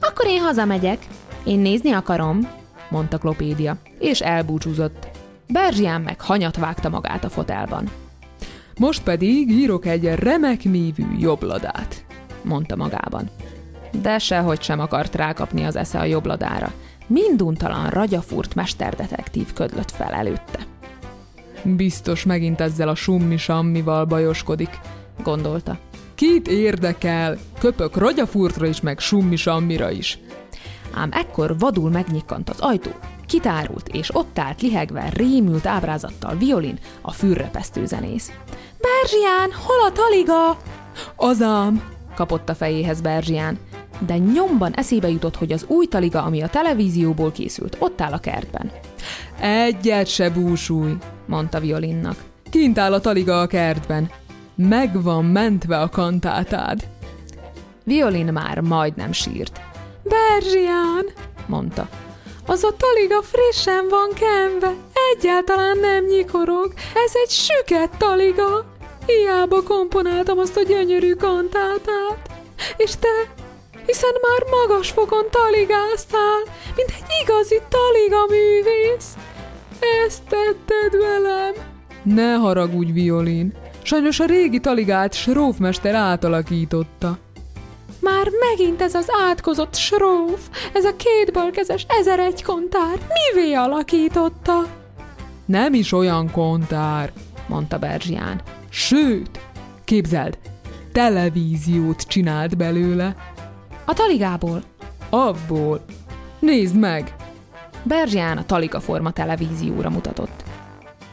Akkor 0.00 0.26
én 0.26 0.40
hazamegyek. 0.40 0.98
Én 1.44 1.58
nézni 1.58 1.90
akarom, 1.90 2.48
mondta 2.90 3.18
Klopédia, 3.18 3.76
és 3.98 4.20
elbúcsúzott. 4.20 5.08
Berzsián 5.48 6.00
meg 6.00 6.20
hanyat 6.20 6.56
vágta 6.56 6.88
magát 6.88 7.24
a 7.24 7.28
fotelban. 7.28 7.90
Most 8.78 9.02
pedig 9.02 9.50
írok 9.50 9.86
egy 9.86 10.04
remek 10.04 10.64
mívű 10.64 11.04
jobbladát, 11.18 12.04
mondta 12.44 12.76
magában. 12.76 13.30
De 14.02 14.18
sehogy 14.18 14.62
sem 14.62 14.80
akart 14.80 15.14
rákapni 15.14 15.64
az 15.64 15.76
esze 15.76 15.98
a 15.98 16.04
jobbladára. 16.04 16.72
Minduntalan 17.06 17.90
ragyafúrt 17.90 18.54
mesterdetektív 18.54 19.52
ködlött 19.52 19.90
fel 19.90 20.12
előtte. 20.12 20.58
Biztos 21.62 22.24
megint 22.24 22.60
ezzel 22.60 22.88
a 22.88 22.94
summi-sammival 22.94 24.04
bajoskodik, 24.04 24.78
gondolta. 25.22 25.78
Kit 26.14 26.48
érdekel? 26.48 27.38
Köpök 27.58 27.96
ragyafurtra 27.96 28.66
is, 28.66 28.80
meg 28.80 28.98
summi-sammira 28.98 29.90
is. 29.90 30.18
Ám 30.94 31.08
ekkor 31.12 31.58
vadul 31.58 31.90
megnyikkant 31.90 32.50
az 32.50 32.60
ajtó, 32.60 32.90
kitárult, 33.26 33.88
és 33.88 34.14
ott 34.14 34.38
állt 34.38 34.62
lihegve, 34.62 35.10
rémült 35.14 35.66
ábrázattal 35.66 36.36
violin, 36.36 36.78
a 37.00 37.12
fürrepesztő 37.12 37.86
zenész. 37.86 38.32
Berzsián, 38.80 39.50
hol 39.66 39.86
a 39.88 39.92
taliga? 39.92 40.56
Azám, 41.16 41.82
kapott 42.14 42.48
a 42.48 42.54
fejéhez 42.54 43.00
Berzsián, 43.00 43.58
de 44.06 44.18
nyomban 44.18 44.72
eszébe 44.72 45.08
jutott, 45.08 45.36
hogy 45.36 45.52
az 45.52 45.64
új 45.68 45.86
taliga, 45.86 46.22
ami 46.22 46.42
a 46.42 46.48
televízióból 46.48 47.32
készült, 47.32 47.76
ott 47.78 48.00
áll 48.00 48.12
a 48.12 48.18
kertben. 48.18 48.70
Egyet 49.40 50.06
se 50.06 50.30
búsulj, 50.30 50.92
mondta 51.26 51.60
Violinnak. 51.60 52.16
Kint 52.50 52.78
áll 52.78 52.92
a 52.92 53.00
taliga 53.00 53.40
a 53.40 53.46
kertben. 53.46 54.10
Meg 54.54 55.02
van 55.02 55.24
mentve 55.24 55.80
a 55.80 55.88
kantátád. 55.88 56.86
Violin 57.84 58.32
már 58.32 58.60
majdnem 58.60 59.12
sírt. 59.12 59.60
Berzsián, 60.02 61.04
mondta. 61.46 61.88
Az 62.46 62.62
a 62.62 62.74
taliga 62.76 63.22
frissen 63.22 63.88
van 63.88 64.08
kenve, 64.14 64.74
egyáltalán 65.14 65.78
nem 65.78 66.04
nyikorog. 66.04 66.72
Ez 67.06 67.12
egy 67.24 67.30
süket 67.30 67.96
taliga. 67.98 68.71
Hiába 69.06 69.62
komponáltam 69.62 70.38
azt 70.38 70.56
a 70.56 70.62
gyönyörű 70.62 71.12
kantátát. 71.12 72.30
És 72.76 72.90
te, 72.96 73.32
hiszen 73.86 74.14
már 74.22 74.60
magas 74.60 74.90
fokon 74.90 75.24
taligáztál, 75.30 76.42
mint 76.76 76.88
egy 76.88 77.06
igazi 77.22 77.60
taliga 77.68 78.26
művész. 78.28 79.14
Ezt 80.06 80.22
tetted 80.22 81.00
velem. 81.00 81.52
Ne 82.02 82.34
haragudj, 82.34 82.92
violin. 82.92 83.52
Sajnos 83.82 84.20
a 84.20 84.24
régi 84.24 84.60
taligát 84.60 85.14
Srófmester 85.14 85.94
átalakította. 85.94 87.18
Már 88.00 88.28
megint 88.50 88.82
ez 88.82 88.94
az 88.94 89.06
átkozott 89.28 89.74
sróf, 89.74 90.40
ez 90.72 90.84
a 90.84 90.96
kétbalkezes 90.96 91.86
ezer 91.88 92.18
egy 92.18 92.42
kontár, 92.42 92.98
mivé 93.08 93.52
alakította? 93.52 94.66
Nem 95.46 95.74
is 95.74 95.92
olyan 95.92 96.30
kontár, 96.30 97.12
mondta 97.48 97.78
Berzsián. 97.78 98.40
Sőt, 98.74 99.40
képzeld, 99.84 100.38
televíziót 100.92 102.02
csinált 102.02 102.56
belőle. 102.56 103.16
A 103.84 103.92
taligából? 103.92 104.62
Abból. 105.10 105.84
Nézd 106.38 106.76
meg! 106.76 107.14
Berzsián 107.82 108.38
a 108.38 108.46
taliga 108.46 108.80
forma 108.80 109.10
televízióra 109.10 109.90
mutatott. 109.90 110.44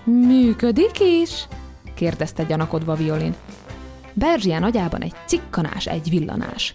Működik 0.04 1.00
is? 1.00 1.48
kérdezte 1.96 2.44
gyanakodva 2.44 2.96
Violin. 2.96 3.36
Berzsián 4.14 4.64
agyában 4.64 5.02
egy 5.02 5.16
cikkanás, 5.26 5.88
egy 5.88 6.10
villanás. 6.10 6.74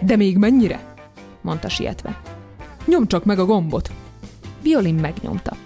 De 0.00 0.16
még 0.16 0.36
mennyire? 0.36 0.94
mondta 1.40 1.68
sietve. 1.68 2.20
Nyom 2.84 3.06
csak 3.06 3.24
meg 3.24 3.38
a 3.38 3.44
gombot. 3.44 3.90
Violin 4.62 4.94
megnyomta. 4.94 5.56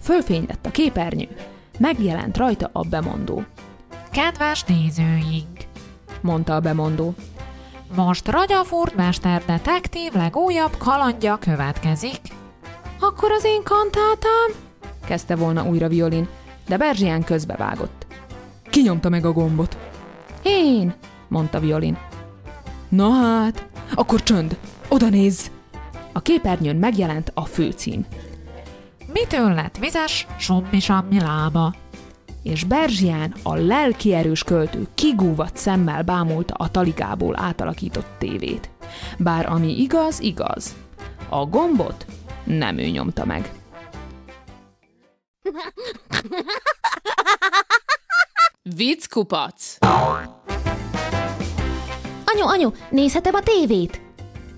Fölfénylett 0.00 0.66
a 0.66 0.70
képernyő. 0.70 1.28
Megjelent 1.78 2.36
rajta 2.36 2.70
a 2.72 2.82
bemondó. 2.82 3.44
Kedves 4.14 4.64
nézőink! 4.64 5.58
mondta 6.20 6.54
a 6.54 6.60
bemondó. 6.60 7.14
Most 7.94 8.28
Ragyafurt 8.28 8.94
Mester 8.94 9.44
detektív 9.44 10.12
legújabb 10.12 10.76
kalandja 10.78 11.36
következik. 11.36 12.20
Akkor 13.00 13.30
az 13.30 13.44
én 13.44 13.62
kantátám? 13.62 14.50
Kezdte 15.06 15.36
volna 15.36 15.64
újra 15.64 15.88
Violin, 15.88 16.28
de 16.68 16.76
Berzsián 16.76 17.24
közbevágott. 17.24 18.06
Kinyomta 18.70 19.08
meg 19.08 19.24
a 19.24 19.32
gombot. 19.32 19.76
Én, 20.42 20.94
mondta 21.28 21.60
Violin. 21.60 21.98
Na 22.88 23.10
hát, 23.10 23.66
akkor 23.94 24.22
csönd, 24.22 24.58
oda 24.88 25.08
nézz! 25.08 25.46
A 26.12 26.20
képernyőn 26.20 26.76
megjelent 26.76 27.30
a 27.34 27.44
főcím. 27.44 28.06
Mitől 29.12 29.54
lett 29.54 29.78
vizes, 29.78 30.26
sommi-sammi 30.38 31.20
lába? 31.20 31.74
És 32.44 32.64
Berzsián, 32.64 33.34
a 33.42 33.54
lelkierős 33.54 34.42
költő 34.44 34.86
kigúvat 34.94 35.56
szemmel 35.56 36.02
bámulta 36.02 36.54
a 36.54 36.70
taligából 36.70 37.38
átalakított 37.38 38.06
tévét. 38.18 38.70
Bár 39.18 39.46
ami 39.46 39.80
igaz, 39.80 40.20
igaz. 40.20 40.74
A 41.28 41.46
gombot 41.46 42.06
nem 42.44 42.78
ő 42.78 42.88
nyomta 42.88 43.24
meg. 43.24 43.50
Vickupac! 48.62 49.76
Anyu, 52.24 52.46
anyu, 52.46 52.70
nézhetem 52.90 53.34
a 53.34 53.40
tévét? 53.40 54.00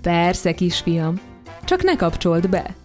Persze, 0.01 0.53
kisfiam. 0.53 1.19
Csak 1.63 1.83
ne 1.83 1.95
kapcsold 1.95 2.49
be. 2.49 2.75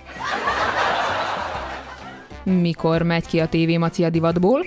Mikor 2.44 3.02
megy 3.02 3.26
ki 3.26 3.40
a 3.40 3.48
tévémaci 3.48 4.04
a 4.04 4.10
divatból? 4.10 4.64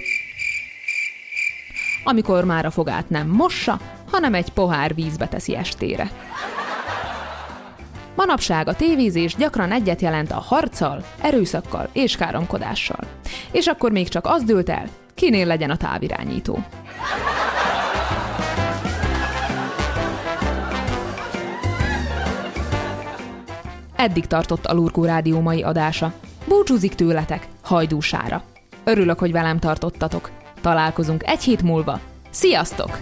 Amikor 2.08 2.44
már 2.44 2.66
a 2.66 2.72
fogát 2.72 3.10
nem 3.10 3.28
mossa, 3.28 3.80
hanem 4.12 4.34
egy 4.34 4.50
pohár 4.50 4.96
vízbe 4.96 5.28
teszi 5.28 5.56
estére. 5.56 6.12
Manapság 8.16 8.68
a 8.68 8.76
tévézés 8.76 9.36
gyakran 9.36 9.72
egyet 9.72 10.02
jelent 10.02 10.32
a 10.32 10.40
harccal, 10.40 11.06
erőszakkal 11.22 11.90
és 11.92 12.16
káromkodással. 12.16 13.00
És 13.52 13.68
akkor 13.68 13.92
még 13.92 14.08
csak 14.08 14.26
az 14.26 14.44
dőlt 14.44 14.70
el, 14.70 14.86
kinél 15.16 15.46
legyen 15.46 15.70
a 15.70 15.78
távirányító. 15.78 16.64
Eddig 23.96 24.28
tartott 24.28 24.66
a 24.66 24.74
Lurkó 24.74 25.06
Rádió 25.06 25.40
mai 25.40 25.64
adása. 25.64 26.14
Búcsúzik 26.48 26.96
tőletek, 26.96 27.48
hajdúsára. 27.64 28.44
Örülök, 28.84 29.20
hogy 29.20 29.32
velem 29.32 29.60
tartottatok. 29.60 30.45
Találkozunk 30.66 31.24
egy 31.28 31.44
hét 31.44 31.62
múlva. 31.62 32.00
Sziasztok! 32.30 33.00